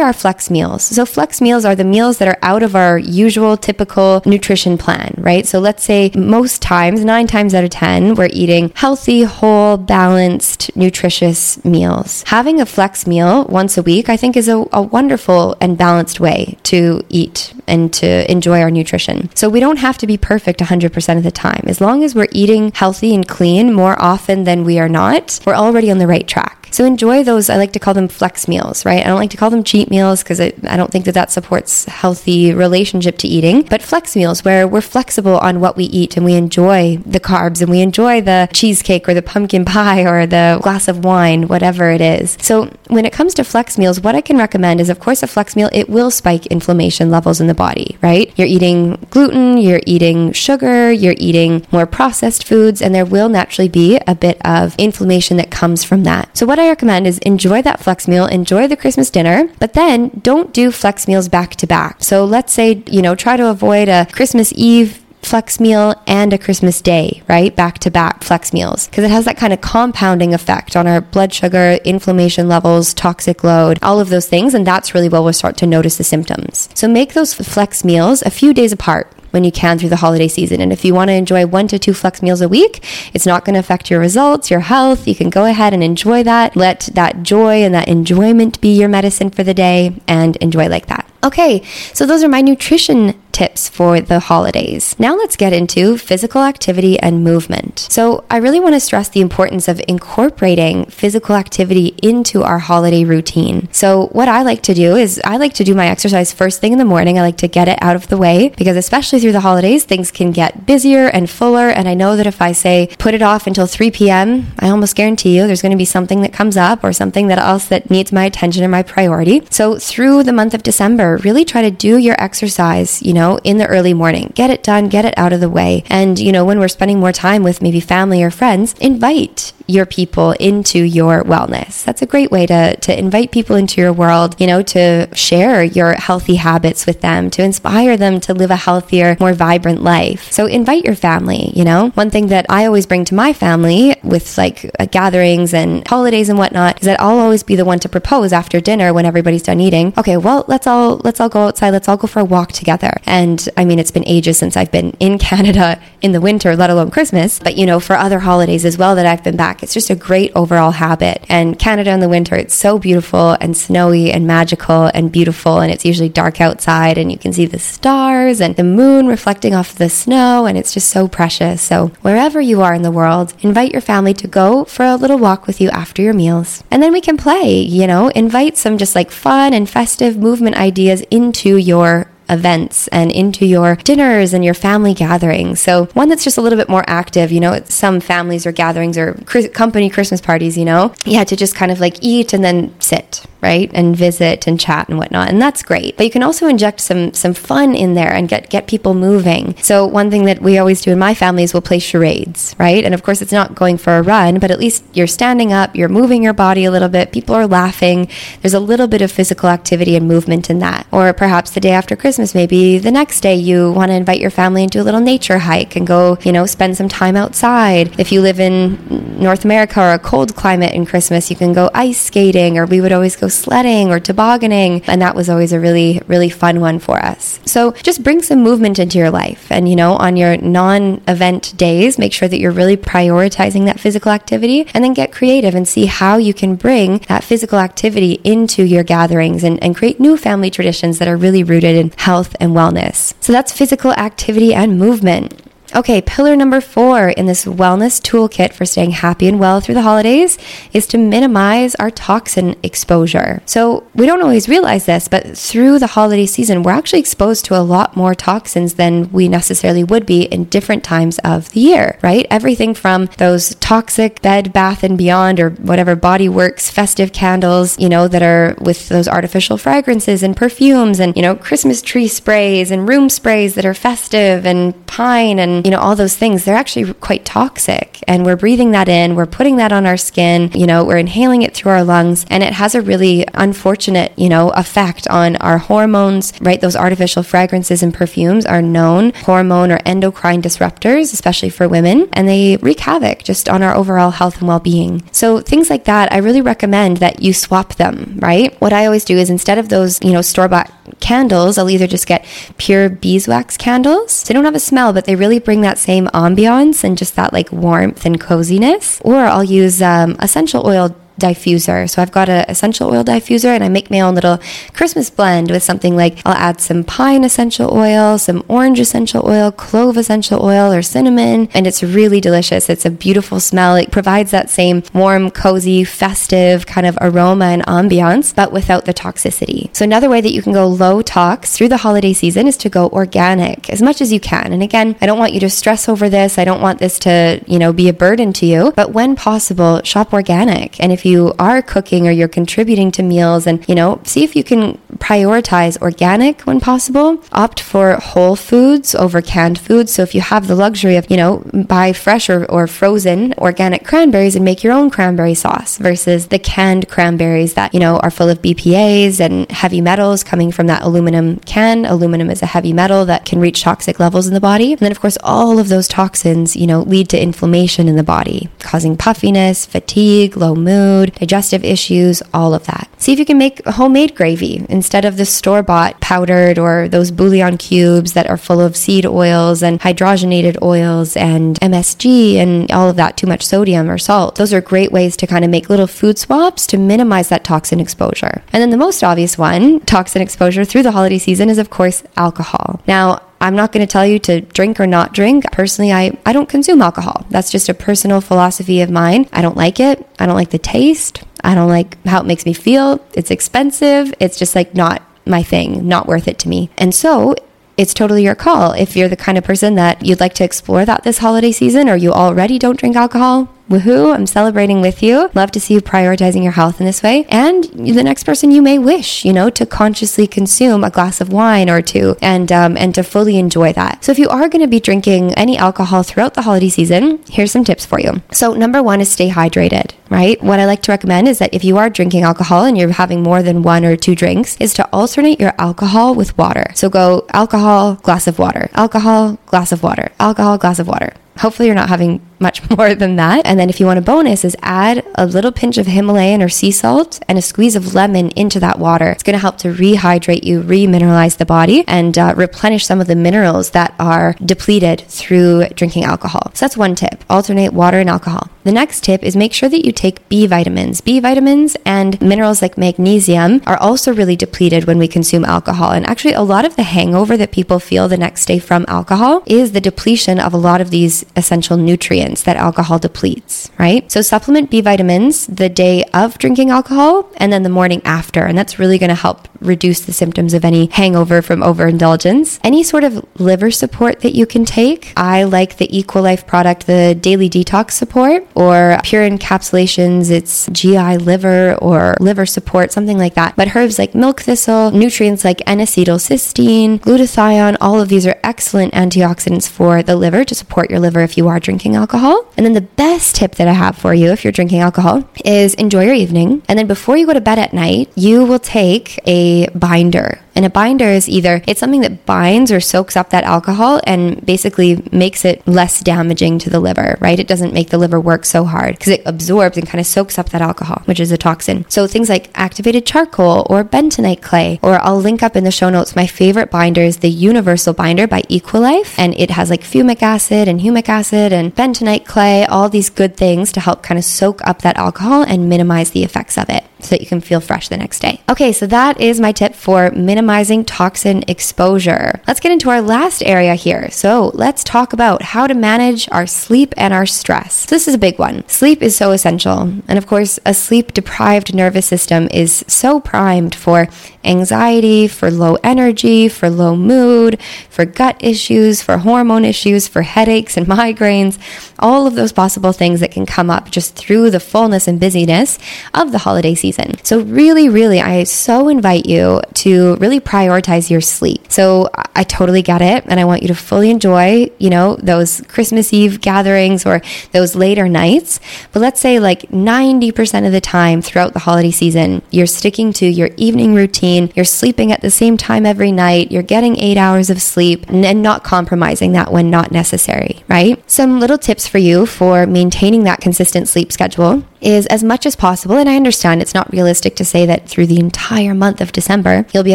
our 0.00 0.12
flex 0.12 0.50
meals. 0.50 0.82
So 0.84 1.06
flex 1.06 1.40
meals 1.40 1.64
are 1.64 1.74
the 1.74 1.84
meals 1.84 2.18
that 2.18 2.28
are 2.28 2.38
out 2.42 2.62
of 2.62 2.76
our 2.76 2.98
usual 2.98 3.56
typical 3.56 3.85
nutrition 4.26 4.78
plan 4.78 5.14
right? 5.18 5.46
So 5.46 5.58
let's 5.58 5.82
say 5.82 6.10
most 6.14 6.62
times, 6.62 7.04
nine 7.04 7.26
times 7.26 7.54
out 7.54 7.64
of 7.64 7.70
10, 7.70 8.14
we're 8.14 8.28
eating 8.32 8.72
healthy, 8.74 9.22
whole, 9.22 9.76
balanced, 9.76 10.74
nutritious 10.76 11.62
meals. 11.64 12.22
Having 12.26 12.60
a 12.60 12.66
flex 12.66 13.06
meal 13.06 13.44
once 13.46 13.76
a 13.76 13.82
week, 13.82 14.08
I 14.08 14.16
think, 14.16 14.36
is 14.36 14.48
a, 14.48 14.64
a 14.72 14.82
wonderful 14.82 15.56
and 15.60 15.76
balanced 15.76 16.20
way 16.20 16.56
to 16.64 17.04
eat 17.08 17.52
and 17.66 17.92
to 17.94 18.30
enjoy 18.30 18.60
our 18.60 18.70
nutrition. 18.70 19.34
So 19.34 19.48
we 19.48 19.60
don't 19.60 19.78
have 19.78 19.98
to 19.98 20.06
be 20.06 20.16
perfect 20.16 20.60
100% 20.60 21.16
of 21.16 21.24
the 21.24 21.30
time. 21.30 21.64
As 21.66 21.80
long 21.80 22.04
as 22.04 22.14
we're 22.14 22.28
eating 22.32 22.72
healthy 22.72 23.14
and 23.14 23.26
clean 23.26 23.72
more 23.72 24.00
often 24.00 24.44
than 24.44 24.64
we 24.64 24.78
are 24.78 24.88
not, 24.88 25.40
we're 25.44 25.54
already 25.54 25.90
on 25.90 25.98
the 25.98 26.06
right 26.06 26.26
track. 26.26 26.65
So 26.70 26.84
enjoy 26.84 27.22
those. 27.22 27.48
I 27.48 27.56
like 27.56 27.72
to 27.72 27.78
call 27.78 27.94
them 27.94 28.08
flex 28.08 28.48
meals, 28.48 28.84
right? 28.84 29.04
I 29.04 29.08
don't 29.08 29.18
like 29.18 29.30
to 29.30 29.36
call 29.36 29.50
them 29.50 29.64
cheat 29.64 29.90
meals 29.90 30.22
because 30.22 30.40
I 30.40 30.50
don't 30.50 30.90
think 30.90 31.04
that 31.06 31.14
that 31.14 31.30
supports 31.30 31.84
healthy 31.86 32.52
relationship 32.52 33.18
to 33.18 33.28
eating. 33.28 33.62
But 33.62 33.82
flex 33.82 34.14
meals 34.16 34.44
where 34.44 34.66
we're 34.68 34.80
flexible 34.80 35.38
on 35.38 35.60
what 35.60 35.76
we 35.76 35.84
eat 35.84 36.16
and 36.16 36.24
we 36.24 36.34
enjoy 36.34 36.98
the 37.06 37.20
carbs 37.20 37.60
and 37.60 37.70
we 37.70 37.80
enjoy 37.80 38.20
the 38.20 38.48
cheesecake 38.52 39.08
or 39.08 39.14
the 39.14 39.22
pumpkin 39.22 39.64
pie 39.64 40.02
or 40.02 40.26
the 40.26 40.58
glass 40.62 40.88
of 40.88 41.04
wine, 41.04 41.48
whatever 41.48 41.90
it 41.90 42.00
is. 42.00 42.36
So 42.40 42.70
when 42.88 43.04
it 43.04 43.12
comes 43.12 43.34
to 43.34 43.44
flex 43.44 43.78
meals, 43.78 44.00
what 44.00 44.14
I 44.14 44.20
can 44.20 44.38
recommend 44.38 44.80
is, 44.80 44.88
of 44.88 45.00
course, 45.00 45.22
a 45.22 45.26
flex 45.26 45.56
meal. 45.56 45.70
It 45.72 45.88
will 45.88 46.10
spike 46.10 46.46
inflammation 46.46 47.10
levels 47.10 47.40
in 47.40 47.46
the 47.46 47.54
body, 47.54 47.96
right? 48.02 48.32
You're 48.36 48.46
eating 48.48 48.94
gluten, 49.10 49.58
you're 49.58 49.80
eating 49.86 50.32
sugar, 50.32 50.92
you're 50.92 51.14
eating 51.18 51.66
more 51.72 51.86
processed 51.86 52.46
foods, 52.46 52.82
and 52.82 52.94
there 52.94 53.04
will 53.04 53.28
naturally 53.28 53.68
be 53.68 53.98
a 54.06 54.14
bit 54.14 54.40
of 54.44 54.74
inflammation 54.76 55.36
that 55.38 55.50
comes 55.50 55.84
from 55.84 56.04
that. 56.04 56.36
So 56.36 56.46
what 56.46 56.58
I 56.58 56.65
I 56.66 56.70
recommend 56.70 57.06
is 57.06 57.18
enjoy 57.18 57.62
that 57.62 57.80
flex 57.80 58.08
meal, 58.08 58.26
enjoy 58.26 58.66
the 58.66 58.76
Christmas 58.76 59.10
dinner, 59.10 59.48
but 59.58 59.74
then 59.74 60.08
don't 60.22 60.52
do 60.52 60.70
flex 60.70 61.06
meals 61.06 61.28
back 61.28 61.54
to 61.56 61.66
back. 61.66 62.02
So 62.02 62.24
let's 62.24 62.52
say, 62.52 62.82
you 62.86 63.02
know, 63.02 63.14
try 63.14 63.36
to 63.36 63.48
avoid 63.48 63.88
a 63.88 64.06
Christmas 64.06 64.52
Eve 64.56 65.02
flex 65.22 65.58
meal 65.58 65.94
and 66.06 66.32
a 66.32 66.38
Christmas 66.38 66.80
day, 66.80 67.22
right? 67.28 67.54
Back 67.54 67.78
to 67.80 67.90
back 67.90 68.22
flex 68.22 68.52
meals. 68.52 68.86
Because 68.86 69.04
it 69.04 69.10
has 69.10 69.24
that 69.24 69.36
kind 69.36 69.52
of 69.52 69.60
compounding 69.60 70.32
effect 70.32 70.76
on 70.76 70.86
our 70.86 71.00
blood 71.00 71.32
sugar, 71.32 71.78
inflammation 71.84 72.48
levels, 72.48 72.94
toxic 72.94 73.42
load, 73.42 73.78
all 73.82 73.98
of 73.98 74.08
those 74.08 74.28
things. 74.28 74.54
And 74.54 74.66
that's 74.66 74.94
really 74.94 75.08
where 75.08 75.22
we'll 75.22 75.32
start 75.32 75.56
to 75.58 75.66
notice 75.66 75.96
the 75.96 76.04
symptoms. 76.04 76.68
So 76.74 76.86
make 76.86 77.14
those 77.14 77.34
flex 77.34 77.84
meals 77.84 78.22
a 78.22 78.30
few 78.30 78.54
days 78.54 78.72
apart 78.72 79.12
when 79.36 79.44
you 79.44 79.52
can 79.52 79.78
through 79.78 79.90
the 79.90 79.96
holiday 79.96 80.28
season. 80.28 80.62
And 80.62 80.72
if 80.72 80.82
you 80.82 80.94
want 80.94 81.10
to 81.10 81.12
enjoy 81.12 81.44
one 81.44 81.68
to 81.68 81.78
two 81.78 81.92
flex 81.92 82.22
meals 82.22 82.40
a 82.40 82.48
week, 82.48 82.82
it's 83.12 83.26
not 83.26 83.44
going 83.44 83.52
to 83.52 83.60
affect 83.60 83.90
your 83.90 84.00
results, 84.00 84.50
your 84.50 84.60
health. 84.60 85.06
You 85.06 85.14
can 85.14 85.28
go 85.28 85.44
ahead 85.44 85.74
and 85.74 85.84
enjoy 85.84 86.22
that. 86.22 86.56
Let 86.56 86.88
that 86.94 87.22
joy 87.22 87.62
and 87.62 87.74
that 87.74 87.86
enjoyment 87.86 88.58
be 88.62 88.74
your 88.74 88.88
medicine 88.88 89.28
for 89.28 89.44
the 89.44 89.52
day 89.52 90.00
and 90.08 90.36
enjoy 90.36 90.68
like 90.68 90.86
that. 90.86 91.06
Okay, 91.26 91.64
so 91.92 92.06
those 92.06 92.22
are 92.22 92.28
my 92.28 92.40
nutrition 92.40 93.20
tips 93.36 93.68
for 93.68 94.00
the 94.00 94.18
holidays. 94.18 94.96
Now 94.98 95.14
let's 95.14 95.36
get 95.36 95.52
into 95.52 95.98
physical 95.98 96.42
activity 96.42 96.98
and 97.00 97.22
movement. 97.22 97.86
So, 97.90 98.24
I 98.30 98.38
really 98.38 98.60
want 98.60 98.74
to 98.76 98.80
stress 98.80 99.10
the 99.10 99.20
importance 99.20 99.68
of 99.68 99.80
incorporating 99.86 100.86
physical 100.86 101.34
activity 101.34 101.88
into 102.02 102.42
our 102.42 102.60
holiday 102.60 103.04
routine. 103.04 103.68
So, 103.72 104.06
what 104.18 104.28
I 104.28 104.40
like 104.40 104.62
to 104.62 104.74
do 104.74 104.96
is 104.96 105.20
I 105.22 105.36
like 105.36 105.52
to 105.54 105.64
do 105.64 105.74
my 105.74 105.86
exercise 105.88 106.32
first 106.32 106.62
thing 106.62 106.72
in 106.72 106.78
the 106.78 106.86
morning. 106.86 107.18
I 107.18 107.22
like 107.22 107.36
to 107.38 107.48
get 107.48 107.68
it 107.68 107.78
out 107.82 107.94
of 107.94 108.08
the 108.08 108.16
way 108.16 108.54
because, 108.56 108.76
especially 108.76 109.20
through 109.20 109.32
the 109.32 109.40
holidays, 109.40 109.84
things 109.84 110.10
can 110.10 110.30
get 110.30 110.64
busier 110.64 111.08
and 111.08 111.28
fuller. 111.28 111.68
And 111.68 111.88
I 111.88 111.94
know 111.94 112.16
that 112.16 112.26
if 112.26 112.40
I 112.40 112.52
say 112.52 112.88
put 112.98 113.12
it 113.12 113.20
off 113.20 113.46
until 113.46 113.66
3 113.66 113.90
p.m., 113.90 114.54
I 114.60 114.70
almost 114.70 114.96
guarantee 114.96 115.36
you 115.36 115.46
there's 115.46 115.62
going 115.62 115.76
to 115.76 115.84
be 115.84 115.84
something 115.84 116.22
that 116.22 116.32
comes 116.32 116.56
up 116.56 116.82
or 116.82 116.94
something 116.94 117.26
that 117.26 117.38
else 117.38 117.66
that 117.66 117.90
needs 117.90 118.12
my 118.12 118.24
attention 118.24 118.64
or 118.64 118.68
my 118.68 118.82
priority. 118.82 119.42
So, 119.50 119.78
through 119.78 120.22
the 120.22 120.32
month 120.32 120.54
of 120.54 120.62
December, 120.62 121.15
really 121.18 121.44
try 121.44 121.62
to 121.62 121.70
do 121.70 121.96
your 121.96 122.20
exercise, 122.20 123.02
you 123.02 123.12
know 123.12 123.38
in 123.44 123.58
the 123.58 123.66
early 123.66 123.94
morning. 123.94 124.32
Get 124.34 124.50
it 124.50 124.62
done, 124.62 124.88
get 124.88 125.04
it 125.04 125.14
out 125.16 125.32
of 125.32 125.40
the 125.40 125.48
way. 125.48 125.84
And, 125.88 126.18
you 126.18 126.32
know, 126.32 126.44
when 126.44 126.58
we're 126.58 126.68
spending 126.68 127.00
more 127.00 127.12
time 127.12 127.42
with 127.42 127.62
maybe 127.62 127.80
family 127.80 128.22
or 128.22 128.30
friends, 128.30 128.74
invite 128.80 129.52
your 129.66 129.86
people 129.86 130.32
into 130.32 130.78
your 130.78 131.24
wellness. 131.24 131.84
That's 131.84 132.02
a 132.02 132.06
great 132.06 132.30
way 132.30 132.46
to, 132.46 132.76
to 132.76 132.98
invite 132.98 133.32
people 133.32 133.56
into 133.56 133.80
your 133.80 133.92
world, 133.92 134.40
you 134.40 134.46
know, 134.46 134.62
to 134.62 135.08
share 135.14 135.62
your 135.62 135.94
healthy 135.94 136.36
habits 136.36 136.86
with 136.86 137.00
them, 137.00 137.30
to 137.30 137.42
inspire 137.42 137.96
them 137.96 138.20
to 138.20 138.34
live 138.34 138.50
a 138.50 138.56
healthier, 138.56 139.16
more 139.18 139.32
vibrant 139.32 139.82
life. 139.82 140.30
So 140.32 140.46
invite 140.46 140.84
your 140.84 140.94
family, 140.94 141.52
you 141.54 141.64
know. 141.64 141.90
One 141.90 142.10
thing 142.10 142.28
that 142.28 142.46
I 142.48 142.66
always 142.66 142.86
bring 142.86 143.04
to 143.06 143.14
my 143.14 143.32
family 143.32 143.96
with 144.02 144.38
like 144.38 144.70
uh, 144.78 144.86
gatherings 144.86 145.52
and 145.52 145.86
holidays 145.86 146.28
and 146.28 146.38
whatnot 146.38 146.80
is 146.80 146.86
that 146.86 147.00
I'll 147.00 147.18
always 147.18 147.42
be 147.42 147.56
the 147.56 147.64
one 147.64 147.78
to 147.80 147.88
propose 147.88 148.32
after 148.32 148.60
dinner 148.60 148.92
when 148.92 149.06
everybody's 149.06 149.42
done 149.42 149.60
eating. 149.60 149.92
Okay, 149.98 150.16
well, 150.16 150.44
let's 150.48 150.66
all 150.66 151.00
let's 151.04 151.20
all 151.20 151.28
go 151.28 151.46
outside. 151.46 151.70
Let's 151.70 151.88
all 151.88 151.96
go 151.96 152.06
for 152.06 152.20
a 152.20 152.24
walk 152.24 152.52
together. 152.52 153.00
And 153.06 153.48
I 153.56 153.64
mean, 153.64 153.78
it's 153.78 153.90
been 153.90 154.06
ages 154.06 154.38
since 154.38 154.56
I've 154.56 154.72
been 154.72 154.90
in 155.00 155.18
Canada 155.26 155.80
in 156.02 156.12
the 156.12 156.20
winter, 156.20 156.54
let 156.56 156.70
alone 156.70 156.90
Christmas, 156.90 157.38
but 157.38 157.56
you 157.56 157.66
know, 157.66 157.80
for 157.80 157.96
other 157.96 158.20
holidays 158.20 158.64
as 158.64 158.78
well 158.78 158.94
that 158.94 159.06
I've 159.06 159.24
been 159.24 159.36
back 159.36 159.55
back. 159.56 159.62
It's 159.62 159.74
just 159.74 159.90
a 159.90 159.94
great 159.94 160.32
overall 160.34 160.72
habit. 160.72 161.24
And 161.28 161.58
Canada 161.58 161.90
in 161.90 162.00
the 162.00 162.08
winter, 162.08 162.34
it's 162.36 162.54
so 162.54 162.78
beautiful 162.78 163.36
and 163.40 163.56
snowy 163.56 164.12
and 164.12 164.26
magical 164.26 164.90
and 164.94 165.10
beautiful. 165.10 165.60
And 165.60 165.72
it's 165.72 165.84
usually 165.84 166.08
dark 166.08 166.40
outside 166.40 166.98
and 166.98 167.10
you 167.10 167.18
can 167.18 167.32
see 167.32 167.46
the 167.46 167.58
stars 167.58 168.40
and 168.40 168.56
the 168.56 168.64
moon 168.64 169.06
reflecting 169.06 169.54
off 169.54 169.74
the 169.74 169.88
snow. 169.88 170.46
And 170.46 170.58
it's 170.58 170.74
just 170.74 170.90
so 170.90 171.08
precious. 171.08 171.62
So 171.62 171.88
wherever 172.02 172.40
you 172.40 172.62
are 172.62 172.74
in 172.74 172.82
the 172.82 172.90
world, 172.90 173.34
invite 173.40 173.72
your 173.72 173.80
family 173.80 174.14
to 174.14 174.28
go 174.28 174.64
for 174.64 174.84
a 174.84 174.96
little 174.96 175.18
walk 175.18 175.46
with 175.46 175.60
you 175.60 175.70
after 175.70 176.02
your 176.02 176.14
meals. 176.14 176.62
And 176.70 176.82
then 176.82 176.92
we 176.92 177.00
can 177.00 177.16
play, 177.16 177.60
you 177.60 177.86
know, 177.86 178.08
invite 178.08 178.56
some 178.56 178.78
just 178.78 178.94
like 178.94 179.10
fun 179.10 179.54
and 179.54 179.68
festive 179.68 180.16
movement 180.16 180.56
ideas 180.56 181.00
into 181.10 181.56
your 181.56 182.08
events 182.28 182.88
and 182.88 183.10
into 183.10 183.46
your 183.46 183.76
dinners 183.76 184.32
and 184.32 184.44
your 184.44 184.54
family 184.54 184.94
gatherings. 184.94 185.60
So 185.60 185.86
one 185.86 186.08
that's 186.08 186.24
just 186.24 186.38
a 186.38 186.40
little 186.40 186.58
bit 186.58 186.68
more 186.68 186.84
active, 186.86 187.32
you 187.32 187.40
know, 187.40 187.60
some 187.64 188.00
families 188.00 188.46
or 188.46 188.52
gatherings 188.52 188.98
or 188.98 189.14
company 189.52 189.90
Christmas 189.90 190.20
parties, 190.20 190.56
you 190.56 190.64
know, 190.64 190.94
yeah, 191.04 191.24
to 191.24 191.36
just 191.36 191.54
kind 191.54 191.70
of 191.72 191.80
like 191.80 191.96
eat 192.02 192.32
and 192.32 192.44
then 192.44 192.74
sit 192.80 193.26
right? 193.46 193.70
And 193.74 193.94
visit 193.94 194.46
and 194.48 194.58
chat 194.58 194.88
and 194.88 194.98
whatnot. 194.98 195.28
And 195.28 195.40
that's 195.40 195.62
great. 195.62 195.96
But 195.96 196.04
you 196.04 196.10
can 196.10 196.24
also 196.24 196.48
inject 196.48 196.80
some 196.80 197.12
some 197.14 197.34
fun 197.34 197.74
in 197.74 197.94
there 197.94 198.12
and 198.12 198.28
get 198.28 198.50
get 198.50 198.66
people 198.66 198.92
moving. 198.94 199.54
So 199.62 199.86
one 199.86 200.10
thing 200.10 200.24
that 200.24 200.42
we 200.42 200.58
always 200.58 200.80
do 200.80 200.90
in 200.90 200.98
my 200.98 201.14
family 201.14 201.44
is 201.44 201.54
we'll 201.54 201.62
play 201.62 201.78
charades, 201.78 202.56
right? 202.58 202.84
And 202.84 202.92
of 202.92 203.02
course 203.02 203.22
it's 203.22 203.32
not 203.32 203.54
going 203.54 203.78
for 203.78 203.96
a 203.96 204.02
run, 204.02 204.40
but 204.40 204.50
at 204.50 204.58
least 204.58 204.84
you're 204.92 205.06
standing 205.06 205.52
up, 205.52 205.76
you're 205.76 205.88
moving 205.88 206.24
your 206.24 206.32
body 206.32 206.64
a 206.64 206.70
little 206.70 206.88
bit, 206.88 207.12
people 207.12 207.34
are 207.34 207.46
laughing. 207.46 208.08
There's 208.42 208.54
a 208.54 208.60
little 208.60 208.88
bit 208.88 209.02
of 209.02 209.12
physical 209.12 209.48
activity 209.48 209.94
and 209.96 210.08
movement 210.08 210.50
in 210.50 210.58
that. 210.60 210.86
Or 210.90 211.12
perhaps 211.12 211.50
the 211.50 211.60
day 211.60 211.70
after 211.70 211.94
Christmas, 212.16 212.34
maybe 212.34 212.78
the 212.78 212.90
next 212.90 213.20
day 213.20 213.34
you 213.34 213.70
want 213.72 213.90
to 213.90 213.94
invite 213.94 214.20
your 214.20 214.30
family 214.30 214.62
into 214.62 214.80
a 214.80 214.84
little 214.84 215.02
nature 215.02 215.36
hike 215.36 215.76
and 215.76 215.86
go, 215.86 216.16
you 216.22 216.32
know, 216.32 216.46
spend 216.46 216.74
some 216.74 216.88
time 216.88 217.14
outside. 217.14 218.00
If 218.00 218.10
you 218.10 218.22
live 218.22 218.40
in 218.40 219.20
North 219.20 219.44
America 219.44 219.82
or 219.82 219.92
a 219.92 219.98
cold 219.98 220.34
climate 220.34 220.72
in 220.72 220.86
Christmas, 220.86 221.28
you 221.28 221.36
can 221.36 221.52
go 221.52 221.68
ice 221.74 222.00
skating 222.00 222.56
or 222.56 222.64
we 222.64 222.80
would 222.80 222.92
always 222.92 223.16
go 223.16 223.28
sledding 223.28 223.90
or 223.90 224.00
tobogganing. 224.00 224.80
And 224.86 225.02
that 225.02 225.14
was 225.14 225.28
always 225.28 225.52
a 225.52 225.60
really, 225.60 226.00
really 226.06 226.30
fun 226.30 226.60
one 226.60 226.78
for 226.78 226.96
us. 226.96 227.38
So 227.44 227.72
just 227.72 228.02
bring 228.02 228.22
some 228.22 228.42
movement 228.42 228.78
into 228.78 228.96
your 228.96 229.10
life. 229.10 229.52
And, 229.52 229.68
you 229.68 229.76
know, 229.76 229.92
on 229.96 230.16
your 230.16 230.38
non 230.38 231.02
event 231.06 231.54
days, 231.58 231.98
make 231.98 232.14
sure 232.14 232.28
that 232.28 232.40
you're 232.40 232.50
really 232.50 232.78
prioritizing 232.78 233.66
that 233.66 233.78
physical 233.78 234.10
activity 234.10 234.66
and 234.72 234.82
then 234.82 234.94
get 234.94 235.12
creative 235.12 235.54
and 235.54 235.68
see 235.68 235.84
how 235.84 236.16
you 236.16 236.32
can 236.32 236.54
bring 236.54 236.98
that 237.08 237.24
physical 237.24 237.58
activity 237.58 238.22
into 238.24 238.62
your 238.62 238.84
gatherings 238.84 239.44
and, 239.44 239.62
and 239.62 239.76
create 239.76 240.00
new 240.00 240.16
family 240.16 240.50
traditions 240.50 240.98
that 240.98 241.08
are 241.08 241.16
really 241.18 241.44
rooted 241.44 241.76
in 241.76 241.90
health 242.06 242.36
and 242.38 242.52
wellness. 242.52 243.14
So 243.20 243.32
that's 243.32 243.52
physical 243.52 243.92
activity 243.92 244.54
and 244.54 244.78
movement. 244.78 245.45
Okay, 245.76 246.00
pillar 246.00 246.34
number 246.36 246.62
four 246.62 247.10
in 247.10 247.26
this 247.26 247.44
wellness 247.44 248.00
toolkit 248.00 248.54
for 248.54 248.64
staying 248.64 248.92
happy 248.92 249.28
and 249.28 249.38
well 249.38 249.60
through 249.60 249.74
the 249.74 249.82
holidays 249.82 250.38
is 250.72 250.86
to 250.86 250.96
minimize 250.96 251.74
our 251.74 251.90
toxin 251.90 252.56
exposure. 252.62 253.42
So, 253.44 253.86
we 253.94 254.06
don't 254.06 254.22
always 254.22 254.48
realize 254.48 254.86
this, 254.86 255.06
but 255.06 255.36
through 255.36 255.78
the 255.78 255.88
holiday 255.88 256.24
season, 256.24 256.62
we're 256.62 256.72
actually 256.72 257.00
exposed 257.00 257.44
to 257.46 257.56
a 257.56 257.60
lot 257.60 257.94
more 257.94 258.14
toxins 258.14 258.74
than 258.74 259.12
we 259.12 259.28
necessarily 259.28 259.84
would 259.84 260.06
be 260.06 260.22
in 260.22 260.44
different 260.44 260.82
times 260.82 261.18
of 261.18 261.50
the 261.50 261.60
year, 261.60 261.98
right? 262.02 262.26
Everything 262.30 262.72
from 262.72 263.10
those 263.18 263.54
toxic 263.56 264.22
bed, 264.22 264.54
bath, 264.54 264.82
and 264.82 264.96
beyond, 264.96 265.38
or 265.38 265.50
whatever 265.50 265.94
body 265.94 266.30
works, 266.30 266.70
festive 266.70 267.12
candles, 267.12 267.78
you 267.78 267.90
know, 267.90 268.08
that 268.08 268.22
are 268.22 268.56
with 268.62 268.88
those 268.88 269.08
artificial 269.08 269.58
fragrances 269.58 270.22
and 270.22 270.38
perfumes 270.38 271.00
and, 271.00 271.14
you 271.16 271.22
know, 271.22 271.36
Christmas 271.36 271.82
tree 271.82 272.08
sprays 272.08 272.70
and 272.70 272.88
room 272.88 273.10
sprays 273.10 273.56
that 273.56 273.66
are 273.66 273.74
festive 273.74 274.46
and 274.46 274.86
pine 274.86 275.38
and 275.38 275.65
you 275.66 275.72
know, 275.72 275.80
all 275.80 275.96
those 275.96 276.14
things, 276.14 276.44
they're 276.44 276.54
actually 276.54 276.94
quite 276.94 277.24
toxic. 277.24 277.98
And 278.06 278.24
we're 278.24 278.36
breathing 278.36 278.70
that 278.70 278.88
in, 278.88 279.16
we're 279.16 279.26
putting 279.26 279.56
that 279.56 279.72
on 279.72 279.84
our 279.84 279.96
skin, 279.96 280.52
you 280.54 280.64
know, 280.64 280.84
we're 280.84 280.96
inhaling 280.96 281.42
it 281.42 281.56
through 281.56 281.72
our 281.72 281.82
lungs, 281.82 282.24
and 282.30 282.44
it 282.44 282.52
has 282.52 282.76
a 282.76 282.80
really 282.80 283.26
unfortunate, 283.34 284.16
you 284.16 284.28
know, 284.28 284.50
effect 284.50 285.08
on 285.08 285.34
our 285.38 285.58
hormones, 285.58 286.32
right? 286.40 286.60
Those 286.60 286.76
artificial 286.76 287.24
fragrances 287.24 287.82
and 287.82 287.92
perfumes 287.92 288.46
are 288.46 288.62
known 288.62 289.12
hormone 289.24 289.72
or 289.72 289.80
endocrine 289.84 290.40
disruptors, 290.40 291.12
especially 291.12 291.50
for 291.50 291.66
women, 291.68 292.08
and 292.12 292.28
they 292.28 292.58
wreak 292.58 292.78
havoc 292.78 293.24
just 293.24 293.48
on 293.48 293.64
our 293.64 293.74
overall 293.74 294.12
health 294.12 294.38
and 294.38 294.46
well 294.46 294.60
being. 294.60 295.02
So, 295.10 295.40
things 295.40 295.68
like 295.68 295.82
that, 295.86 296.12
I 296.12 296.18
really 296.18 296.42
recommend 296.42 296.98
that 296.98 297.22
you 297.22 297.32
swap 297.32 297.74
them, 297.74 298.18
right? 298.20 298.54
What 298.60 298.72
I 298.72 298.86
always 298.86 299.04
do 299.04 299.18
is 299.18 299.30
instead 299.30 299.58
of 299.58 299.68
those, 299.68 300.00
you 300.04 300.12
know, 300.12 300.22
store 300.22 300.46
bought 300.46 300.70
candles, 301.00 301.58
I'll 301.58 301.70
either 301.70 301.88
just 301.88 302.06
get 302.06 302.24
pure 302.56 302.88
beeswax 302.88 303.56
candles. 303.56 304.22
They 304.22 304.34
don't 304.34 304.44
have 304.44 304.54
a 304.54 304.60
smell, 304.60 304.92
but 304.92 305.06
they 305.06 305.16
really 305.16 305.40
bring 305.46 305.62
that 305.62 305.78
same 305.78 306.08
ambiance 306.08 306.84
and 306.84 306.98
just 306.98 307.16
that 307.16 307.32
like 307.32 307.50
warmth 307.50 308.04
and 308.04 308.20
coziness. 308.20 309.00
Or 309.02 309.16
I'll 309.16 309.44
use 309.44 309.80
um, 309.80 310.16
essential 310.18 310.66
oil 310.66 310.94
diffuser. 311.18 311.88
So 311.88 312.02
I've 312.02 312.12
got 312.12 312.28
an 312.28 312.44
essential 312.48 312.90
oil 312.90 313.04
diffuser 313.04 313.54
and 313.54 313.64
I 313.64 313.68
make 313.68 313.90
my 313.90 314.00
own 314.00 314.14
little 314.14 314.38
Christmas 314.74 315.10
blend 315.10 315.50
with 315.50 315.62
something 315.62 315.96
like 315.96 316.18
I'll 316.24 316.34
add 316.34 316.60
some 316.60 316.84
pine 316.84 317.24
essential 317.24 317.72
oil, 317.72 318.18
some 318.18 318.44
orange 318.48 318.80
essential 318.80 319.28
oil, 319.28 319.50
clove 319.50 319.96
essential 319.96 320.44
oil, 320.44 320.72
or 320.72 320.82
cinnamon. 320.82 321.48
And 321.54 321.66
it's 321.66 321.82
really 321.82 322.20
delicious. 322.20 322.68
It's 322.68 322.84
a 322.84 322.90
beautiful 322.90 323.40
smell. 323.40 323.76
It 323.76 323.90
provides 323.90 324.30
that 324.30 324.50
same 324.50 324.82
warm, 324.92 325.30
cozy, 325.30 325.84
festive 325.84 326.66
kind 326.66 326.86
of 326.86 326.98
aroma 327.00 327.46
and 327.46 327.62
ambiance, 327.66 328.34
but 328.34 328.52
without 328.52 328.84
the 328.84 328.94
toxicity. 328.94 329.74
So 329.74 329.84
another 329.84 330.08
way 330.08 330.20
that 330.20 330.32
you 330.32 330.42
can 330.42 330.52
go 330.52 330.66
low 330.66 331.02
tox 331.02 331.56
through 331.56 331.68
the 331.68 331.78
holiday 331.78 332.12
season 332.12 332.46
is 332.46 332.56
to 332.58 332.68
go 332.68 332.88
organic 332.88 333.70
as 333.70 333.80
much 333.80 334.00
as 334.00 334.12
you 334.12 334.20
can. 334.20 334.52
And 334.52 334.62
again, 334.62 334.96
I 335.00 335.06
don't 335.06 335.18
want 335.18 335.32
you 335.32 335.40
to 335.40 335.50
stress 335.50 335.88
over 335.88 336.08
this. 336.08 336.38
I 336.38 336.44
don't 336.44 336.60
want 336.60 336.78
this 336.78 336.98
to, 337.00 337.42
you 337.46 337.58
know, 337.58 337.72
be 337.72 337.88
a 337.88 337.92
burden 337.92 338.32
to 338.34 338.46
you, 338.46 338.72
but 338.76 338.92
when 338.92 339.16
possible, 339.16 339.80
shop 339.82 340.12
organic. 340.12 340.78
And 340.80 340.92
if 340.92 341.05
you 341.06 341.32
are 341.38 341.62
cooking 341.62 342.06
or 342.06 342.10
you're 342.10 342.28
contributing 342.28 342.90
to 342.92 343.02
meals 343.02 343.46
and, 343.46 343.66
you 343.68 343.74
know, 343.74 344.00
see 344.04 344.24
if 344.24 344.34
you 344.36 344.44
can 344.44 344.78
prioritize 344.96 345.80
organic 345.80 346.42
when 346.42 346.60
possible. 346.60 347.22
Opt 347.32 347.60
for 347.60 347.94
whole 347.94 348.34
foods 348.34 348.94
over 348.94 349.22
canned 349.22 349.58
foods. 349.58 349.92
So 349.92 350.02
if 350.02 350.14
you 350.14 350.20
have 350.20 350.48
the 350.48 350.56
luxury 350.56 350.96
of, 350.96 351.10
you 351.10 351.16
know, 351.16 351.38
buy 351.54 351.92
fresh 351.92 352.28
or, 352.28 352.44
or 352.46 352.66
frozen 352.66 353.32
organic 353.38 353.84
cranberries 353.84 354.34
and 354.34 354.44
make 354.44 354.64
your 354.64 354.72
own 354.72 354.90
cranberry 354.90 355.34
sauce 355.34 355.78
versus 355.78 356.26
the 356.28 356.38
canned 356.38 356.88
cranberries 356.88 357.54
that, 357.54 357.72
you 357.72 357.80
know, 357.80 357.98
are 357.98 358.10
full 358.10 358.28
of 358.28 358.42
BPAs 358.42 359.20
and 359.20 359.50
heavy 359.50 359.80
metals 359.80 360.24
coming 360.24 360.50
from 360.50 360.66
that 360.66 360.82
aluminum 360.82 361.36
can. 361.40 361.86
Aluminum 361.86 362.30
is 362.30 362.42
a 362.42 362.46
heavy 362.46 362.72
metal 362.72 363.04
that 363.06 363.24
can 363.24 363.38
reach 363.38 363.62
toxic 363.62 364.00
levels 364.00 364.26
in 364.26 364.34
the 364.34 364.40
body. 364.40 364.72
And 364.72 364.80
then, 364.80 364.92
of 364.92 365.00
course, 365.00 365.18
all 365.22 365.58
of 365.58 365.68
those 365.68 365.86
toxins, 365.86 366.56
you 366.56 366.66
know, 366.66 366.80
lead 366.80 367.08
to 367.10 367.22
inflammation 367.22 367.86
in 367.86 367.96
the 367.96 368.02
body, 368.02 368.48
causing 368.58 368.96
puffiness, 368.96 369.66
fatigue, 369.66 370.36
low 370.36 370.54
mood 370.54 370.95
mood, 370.96 371.12
digestive 371.14 371.64
issues, 371.64 372.22
all 372.32 372.54
of 372.54 372.66
that. 372.66 372.88
See 372.98 373.12
if 373.12 373.18
you 373.18 373.24
can 373.24 373.38
make 373.38 373.64
homemade 373.66 374.14
gravy 374.14 374.64
instead 374.68 375.04
of 375.04 375.16
the 375.16 375.26
store 375.26 375.62
bought 375.62 376.00
powdered 376.00 376.58
or 376.58 376.88
those 376.88 377.10
bouillon 377.10 377.58
cubes 377.58 378.14
that 378.14 378.28
are 378.28 378.36
full 378.36 378.60
of 378.60 378.76
seed 378.76 379.04
oils 379.04 379.62
and 379.62 379.80
hydrogenated 379.80 380.60
oils 380.62 381.16
and 381.16 381.60
MSG 381.60 382.36
and 382.36 382.70
all 382.72 382.88
of 382.88 382.96
that, 382.96 383.16
too 383.16 383.26
much 383.26 383.46
sodium 383.46 383.90
or 383.90 383.98
salt. 383.98 384.36
Those 384.36 384.52
are 384.52 384.60
great 384.60 384.92
ways 384.92 385.16
to 385.18 385.26
kind 385.26 385.44
of 385.44 385.50
make 385.50 385.68
little 385.68 385.86
food 385.86 386.18
swaps 386.18 386.66
to 386.68 386.78
minimize 386.78 387.28
that 387.28 387.44
toxin 387.44 387.80
exposure. 387.80 388.42
And 388.52 388.62
then 388.62 388.70
the 388.70 388.76
most 388.76 389.02
obvious 389.04 389.36
one, 389.36 389.80
toxin 389.80 390.22
exposure 390.22 390.64
through 390.64 390.82
the 390.82 390.92
holiday 390.92 391.18
season, 391.18 391.50
is 391.50 391.58
of 391.58 391.70
course 391.70 392.02
alcohol. 392.16 392.80
Now, 392.86 393.25
I'm 393.40 393.54
not 393.54 393.72
going 393.72 393.86
to 393.86 393.90
tell 393.90 394.06
you 394.06 394.18
to 394.20 394.40
drink 394.40 394.80
or 394.80 394.86
not 394.86 395.12
drink. 395.12 395.44
Personally, 395.52 395.92
I, 395.92 396.16
I 396.24 396.32
don't 396.32 396.48
consume 396.48 396.82
alcohol. 396.82 397.26
That's 397.30 397.50
just 397.50 397.68
a 397.68 397.74
personal 397.74 398.20
philosophy 398.20 398.80
of 398.80 398.90
mine. 398.90 399.28
I 399.32 399.42
don't 399.42 399.56
like 399.56 399.78
it. 399.78 400.06
I 400.18 400.26
don't 400.26 400.36
like 400.36 400.50
the 400.50 400.58
taste. 400.58 401.22
I 401.44 401.54
don't 401.54 401.68
like 401.68 402.02
how 402.06 402.20
it 402.20 402.26
makes 402.26 402.46
me 402.46 402.52
feel. 402.52 403.04
It's 403.14 403.30
expensive. 403.30 404.14
It's 404.20 404.38
just 404.38 404.54
like 404.54 404.74
not 404.74 405.02
my 405.26 405.42
thing, 405.42 405.86
not 405.86 406.06
worth 406.06 406.28
it 406.28 406.38
to 406.40 406.48
me. 406.48 406.70
And 406.78 406.94
so 406.94 407.34
it's 407.76 407.92
totally 407.92 408.24
your 408.24 408.34
call. 408.34 408.72
If 408.72 408.96
you're 408.96 409.08
the 409.08 409.16
kind 409.16 409.36
of 409.36 409.44
person 409.44 409.74
that 409.74 410.04
you'd 410.04 410.20
like 410.20 410.34
to 410.34 410.44
explore 410.44 410.84
that 410.84 411.04
this 411.04 411.18
holiday 411.18 411.52
season 411.52 411.88
or 411.88 411.96
you 411.96 412.12
already 412.12 412.58
don't 412.58 412.78
drink 412.78 412.96
alcohol, 412.96 413.52
Woohoo, 413.68 414.14
I'm 414.14 414.26
celebrating 414.26 414.80
with 414.80 415.02
you. 415.02 415.28
Love 415.34 415.50
to 415.50 415.60
see 415.60 415.74
you 415.74 415.80
prioritizing 415.80 416.44
your 416.44 416.52
health 416.52 416.78
in 416.78 416.86
this 416.86 417.02
way. 417.02 417.26
And 417.28 417.64
the 417.64 418.04
next 418.04 418.22
person 418.22 418.52
you 418.52 418.62
may 418.62 418.78
wish, 418.78 419.24
you 419.24 419.32
know, 419.32 419.50
to 419.50 419.66
consciously 419.66 420.28
consume 420.28 420.84
a 420.84 420.90
glass 420.90 421.20
of 421.20 421.32
wine 421.32 421.68
or 421.68 421.82
two 421.82 422.16
and 422.22 422.52
um, 422.52 422.76
and 422.76 422.94
to 422.94 423.02
fully 423.02 423.38
enjoy 423.38 423.72
that. 423.72 424.04
So 424.04 424.12
if 424.12 424.20
you 424.20 424.28
are 424.28 424.48
going 424.48 424.62
to 424.62 424.68
be 424.68 424.78
drinking 424.78 425.34
any 425.34 425.58
alcohol 425.58 426.04
throughout 426.04 426.34
the 426.34 426.42
holiday 426.42 426.68
season, 426.68 427.20
here's 427.28 427.50
some 427.50 427.64
tips 427.64 427.84
for 427.84 427.98
you. 427.98 428.22
So 428.30 428.54
number 428.54 428.84
one 428.84 429.00
is 429.00 429.10
stay 429.10 429.30
hydrated, 429.30 429.92
right? 430.10 430.40
What 430.40 430.60
I 430.60 430.66
like 430.66 430.82
to 430.82 430.92
recommend 430.92 431.26
is 431.26 431.40
that 431.40 431.52
if 431.52 431.64
you 431.64 431.76
are 431.76 431.90
drinking 431.90 432.22
alcohol 432.22 432.64
and 432.64 432.78
you're 432.78 432.92
having 432.92 433.24
more 433.24 433.42
than 433.42 433.64
one 433.64 433.84
or 433.84 433.96
two 433.96 434.14
drinks, 434.14 434.56
is 434.60 434.74
to 434.74 434.88
alternate 434.92 435.40
your 435.40 435.54
alcohol 435.58 436.14
with 436.14 436.38
water. 436.38 436.66
So 436.76 436.88
go 436.88 437.26
alcohol, 437.32 437.96
glass 437.96 438.28
of 438.28 438.38
water, 438.38 438.70
alcohol, 438.74 439.40
glass 439.46 439.72
of 439.72 439.82
water, 439.82 440.12
alcohol, 440.20 440.56
glass 440.56 440.78
of 440.78 440.86
water. 440.86 441.14
Hopefully, 441.38 441.66
you're 441.66 441.74
not 441.74 441.90
having 441.90 442.26
much 442.38 442.68
more 442.76 442.94
than 442.94 443.16
that. 443.16 443.46
And 443.46 443.58
then, 443.58 443.68
if 443.68 443.80
you 443.80 443.86
want 443.86 443.98
a 443.98 444.02
bonus, 444.02 444.44
is 444.44 444.56
add 444.62 445.04
a 445.14 445.26
little 445.26 445.52
pinch 445.52 445.78
of 445.78 445.86
Himalayan 445.86 446.42
or 446.42 446.48
sea 446.48 446.70
salt 446.70 447.20
and 447.28 447.38
a 447.38 447.42
squeeze 447.42 447.76
of 447.76 447.94
lemon 447.94 448.30
into 448.30 448.60
that 448.60 448.78
water. 448.78 449.10
It's 449.10 449.22
going 449.22 449.34
to 449.34 449.40
help 449.40 449.58
to 449.58 449.68
rehydrate 449.68 450.44
you, 450.44 450.62
remineralize 450.62 451.38
the 451.38 451.46
body, 451.46 451.84
and 451.86 452.16
uh, 452.16 452.34
replenish 452.36 452.84
some 452.86 453.00
of 453.00 453.06
the 453.06 453.16
minerals 453.16 453.70
that 453.70 453.94
are 453.98 454.34
depleted 454.44 455.02
through 455.08 455.68
drinking 455.70 456.04
alcohol. 456.04 456.50
So 456.54 456.64
that's 456.64 456.76
one 456.76 456.94
tip: 456.94 457.24
alternate 457.30 457.72
water 457.72 457.98
and 457.98 458.10
alcohol. 458.10 458.50
The 458.64 458.72
next 458.72 459.04
tip 459.04 459.22
is 459.22 459.36
make 459.36 459.52
sure 459.52 459.68
that 459.68 459.86
you 459.86 459.92
take 459.92 460.28
B 460.28 460.46
vitamins. 460.46 461.00
B 461.00 461.20
vitamins 461.20 461.76
and 461.84 462.20
minerals 462.20 462.60
like 462.62 462.76
magnesium 462.76 463.62
are 463.64 463.76
also 463.76 464.12
really 464.12 464.34
depleted 464.34 464.84
when 464.84 464.98
we 464.98 465.06
consume 465.06 465.44
alcohol. 465.44 465.92
And 465.92 466.04
actually, 466.06 466.34
a 466.34 466.42
lot 466.42 466.64
of 466.64 466.74
the 466.76 466.82
hangover 466.82 467.36
that 467.36 467.52
people 467.52 467.78
feel 467.78 468.08
the 468.08 468.16
next 468.16 468.46
day 468.46 468.58
from 468.58 468.84
alcohol 468.88 469.42
is 469.46 469.72
the 469.72 469.80
depletion 469.80 470.40
of 470.40 470.52
a 470.52 470.58
lot 470.58 470.80
of 470.80 470.90
these 470.90 471.24
essential 471.36 471.76
nutrients 471.76 472.25
that 472.34 472.56
alcohol 472.56 472.98
depletes, 472.98 473.70
right? 473.78 474.10
So 474.10 474.22
supplement 474.22 474.70
B 474.70 474.80
vitamins 474.80 475.46
the 475.46 475.68
day 475.68 476.04
of 476.12 476.38
drinking 476.38 476.70
alcohol 476.70 477.30
and 477.36 477.52
then 477.52 477.62
the 477.62 477.68
morning 477.68 478.02
after. 478.04 478.44
And 478.44 478.56
that's 478.56 478.78
really 478.78 478.98
going 478.98 479.08
to 479.08 479.14
help 479.14 479.48
reduce 479.60 480.00
the 480.00 480.12
symptoms 480.12 480.54
of 480.54 480.64
any 480.64 480.86
hangover 480.86 481.42
from 481.42 481.62
overindulgence. 481.62 482.60
Any 482.62 482.82
sort 482.82 483.04
of 483.04 483.24
liver 483.40 483.70
support 483.70 484.20
that 484.20 484.34
you 484.34 484.46
can 484.46 484.64
take. 484.64 485.12
I 485.16 485.44
like 485.44 485.76
the 485.76 485.88
Equilife 485.88 486.46
product, 486.46 486.86
the 486.86 487.16
daily 487.20 487.48
detox 487.48 487.92
support 487.92 488.46
or 488.54 488.98
pure 489.02 489.28
encapsulations. 489.28 490.30
It's 490.30 490.66
GI 490.72 491.18
liver 491.18 491.74
or 491.76 492.16
liver 492.20 492.46
support, 492.46 492.92
something 492.92 493.18
like 493.18 493.34
that. 493.34 493.56
But 493.56 493.74
herbs 493.74 493.98
like 493.98 494.14
milk 494.14 494.40
thistle, 494.42 494.90
nutrients 494.90 495.44
like 495.44 495.62
N-acetylcysteine, 495.66 497.00
glutathione, 497.00 497.76
all 497.80 498.00
of 498.00 498.08
these 498.08 498.26
are 498.26 498.38
excellent 498.42 498.94
antioxidants 498.94 499.68
for 499.68 500.02
the 500.02 500.16
liver 500.16 500.44
to 500.44 500.54
support 500.54 500.90
your 500.90 501.00
liver 501.00 501.20
if 501.20 501.36
you 501.36 501.48
are 501.48 501.60
drinking 501.60 501.96
alcohol. 501.96 502.46
And 502.56 502.64
then 502.64 502.72
the 502.72 502.80
best 502.80 503.36
tip 503.36 503.54
that 503.56 503.68
I 503.68 503.72
have 503.72 503.96
for 503.96 504.14
you 504.14 504.30
if 504.30 504.44
you're 504.44 504.52
drinking 504.52 504.80
alcohol 504.80 505.28
is 505.44 505.74
enjoy 505.74 506.04
your 506.04 506.14
evening. 506.14 506.62
And 506.68 506.78
then 506.78 506.86
before 506.86 507.16
you 507.16 507.26
go 507.26 507.32
to 507.32 507.40
bed 507.40 507.58
at 507.58 507.72
night, 507.72 508.10
you 508.16 508.44
will 508.44 508.58
take 508.58 509.18
a 509.26 509.45
binder 509.74 510.40
and 510.56 510.64
a 510.64 510.70
binder 510.70 511.04
is 511.04 511.28
either 511.28 511.62
it's 511.66 511.78
something 511.78 512.00
that 512.00 512.24
binds 512.24 512.72
or 512.72 512.80
soaks 512.80 513.16
up 513.16 513.30
that 513.30 513.44
alcohol 513.44 514.00
and 514.04 514.44
basically 514.44 515.02
makes 515.12 515.44
it 515.44 515.66
less 515.68 516.00
damaging 516.00 516.58
to 516.60 516.70
the 516.70 516.80
liver, 516.80 517.18
right? 517.20 517.38
It 517.38 517.46
doesn't 517.46 517.74
make 517.74 517.90
the 517.90 517.98
liver 517.98 518.18
work 518.18 518.46
so 518.46 518.64
hard 518.64 518.98
because 518.98 519.12
it 519.12 519.22
absorbs 519.26 519.76
and 519.76 519.86
kind 519.86 520.00
of 520.00 520.06
soaks 520.06 520.38
up 520.38 520.48
that 520.48 520.62
alcohol, 520.62 521.02
which 521.04 521.20
is 521.20 521.30
a 521.30 521.36
toxin. 521.36 521.84
So 521.90 522.06
things 522.06 522.30
like 522.30 522.50
activated 522.54 523.04
charcoal 523.04 523.66
or 523.68 523.84
bentonite 523.84 524.40
clay, 524.40 524.80
or 524.82 524.98
I'll 525.02 525.20
link 525.20 525.42
up 525.42 525.56
in 525.56 525.64
the 525.64 525.70
show 525.70 525.90
notes 525.90 526.16
my 526.16 526.26
favorite 526.26 526.70
binder 526.70 527.02
is 527.02 527.18
the 527.18 527.28
Universal 527.28 527.94
Binder 527.94 528.26
by 528.26 528.42
Equilife, 528.42 529.18
and 529.18 529.34
it 529.38 529.50
has 529.50 529.68
like 529.68 529.82
fulvic 529.82 530.22
acid 530.22 530.68
and 530.68 530.80
humic 530.80 531.10
acid 531.10 531.52
and 531.52 531.74
bentonite 531.74 532.24
clay, 532.24 532.64
all 532.64 532.88
these 532.88 533.10
good 533.10 533.36
things 533.36 533.72
to 533.72 533.80
help 533.80 534.02
kind 534.02 534.18
of 534.18 534.24
soak 534.24 534.66
up 534.66 534.80
that 534.82 534.96
alcohol 534.96 535.42
and 535.42 535.68
minimize 535.68 536.12
the 536.12 536.24
effects 536.24 536.56
of 536.56 536.70
it 536.70 536.82
so 537.00 537.10
that 537.10 537.20
you 537.20 537.26
can 537.26 537.42
feel 537.42 537.60
fresh 537.60 537.88
the 537.88 537.96
next 537.96 538.20
day. 538.20 538.40
Okay, 538.48 538.72
so 538.72 538.86
that 538.86 539.20
is 539.20 539.38
my 539.38 539.52
tip 539.52 539.74
for 539.74 540.10
minimizing 540.12 540.45
minimizing 540.46 540.84
toxin 540.84 541.42
exposure. 541.48 542.40
Let's 542.46 542.60
get 542.60 542.70
into 542.70 542.88
our 542.88 543.02
last 543.02 543.42
area 543.42 543.74
here. 543.74 544.08
So, 544.12 544.52
let's 544.54 544.84
talk 544.84 545.12
about 545.12 545.42
how 545.42 545.66
to 545.66 545.74
manage 545.74 546.28
our 546.30 546.46
sleep 546.46 546.94
and 546.96 547.12
our 547.12 547.26
stress. 547.26 547.84
This 547.86 548.06
is 548.06 548.14
a 548.14 548.18
big 548.18 548.38
one. 548.38 548.66
Sleep 548.68 549.02
is 549.02 549.16
so 549.16 549.32
essential. 549.32 549.80
And 550.06 550.16
of 550.16 550.28
course, 550.28 550.60
a 550.64 550.72
sleep 550.72 551.14
deprived 551.14 551.74
nervous 551.74 552.06
system 552.06 552.46
is 552.52 552.84
so 552.86 553.18
primed 553.18 553.74
for 553.74 554.08
anxiety, 554.44 555.26
for 555.26 555.50
low 555.50 555.78
energy, 555.82 556.48
for 556.48 556.70
low 556.70 556.94
mood, 556.94 557.60
for 557.90 558.04
gut 558.04 558.36
issues, 558.38 559.02
for 559.02 559.18
hormone 559.18 559.64
issues, 559.64 560.06
for 560.06 560.22
headaches 560.22 560.76
and 560.76 560.86
migraines, 560.96 561.58
all 561.98 562.28
of 562.28 562.36
those 562.36 562.52
possible 562.52 562.92
things 562.92 563.18
that 563.18 563.32
can 563.32 563.46
come 563.46 563.68
up 563.68 563.90
just 563.90 564.14
through 564.14 564.50
the 564.50 564.60
fullness 564.60 565.08
and 565.08 565.18
busyness 565.18 565.76
of 566.14 566.30
the 566.30 566.38
holiday 566.38 566.76
season. 566.76 567.16
So, 567.24 567.40
really, 567.40 567.88
really, 567.88 568.20
I 568.20 568.44
so 568.44 568.88
invite 568.88 569.26
you 569.26 569.60
to 569.74 570.14
really 570.16 570.35
prioritize 570.40 571.10
your 571.10 571.20
sleep. 571.20 571.70
So, 571.70 572.10
I 572.36 572.44
totally 572.44 572.82
get 572.82 573.00
it. 573.00 573.24
And 573.26 573.40
I 573.40 573.44
want 573.44 573.62
you 573.62 573.68
to 573.68 573.74
fully 573.74 574.10
enjoy, 574.10 574.70
you 574.78 574.90
know, 574.90 575.16
those 575.16 575.62
Christmas 575.62 576.12
Eve 576.12 576.40
gatherings 576.42 577.06
or 577.06 577.22
those 577.52 577.74
later 577.74 578.08
nights. 578.08 578.60
But 578.92 579.00
let's 579.00 579.20
say 579.20 579.40
like 579.40 579.62
90% 579.70 580.66
of 580.66 580.72
the 580.72 580.80
time 580.80 581.22
throughout 581.22 581.54
the 581.54 581.60
holiday 581.60 581.90
season, 581.90 582.42
you're 582.50 582.66
sticking 582.66 583.12
to 583.14 583.26
your 583.26 583.48
evening 583.56 583.94
routine, 583.94 584.52
you're 584.54 584.66
sleeping 584.66 585.12
at 585.12 585.22
the 585.22 585.30
same 585.30 585.56
time 585.56 585.86
every 585.86 586.12
night, 586.12 586.52
you're 586.52 586.62
getting 586.62 586.98
eight 586.98 587.16
hours 587.16 587.48
of 587.48 587.62
sleep, 587.62 588.04
and 588.08 588.42
not 588.42 588.62
compromising 588.62 589.32
that 589.32 589.50
when 589.50 589.70
not 589.70 589.90
necessary, 589.90 590.62
right? 590.68 591.02
Some 591.10 591.40
little 591.40 591.58
tips 591.58 591.88
for 591.88 591.98
you 591.98 592.26
for 592.26 592.66
maintaining 592.66 593.24
that 593.24 593.40
consistent 593.40 593.88
sleep 593.88 594.12
schedule 594.12 594.62
is 594.80 595.06
as 595.06 595.24
much 595.24 595.46
as 595.46 595.56
possible, 595.56 595.96
and 595.96 596.08
I 596.08 596.16
understand 596.16 596.60
it's 596.60 596.74
not 596.74 596.92
realistic 596.92 597.36
to 597.36 597.44
say 597.44 597.66
that 597.66 597.88
through 597.88 598.06
the 598.06 598.20
entire 598.20 598.74
month 598.74 599.00
of 599.00 599.12
December 599.12 599.66
you'll 599.72 599.82
be 599.82 599.94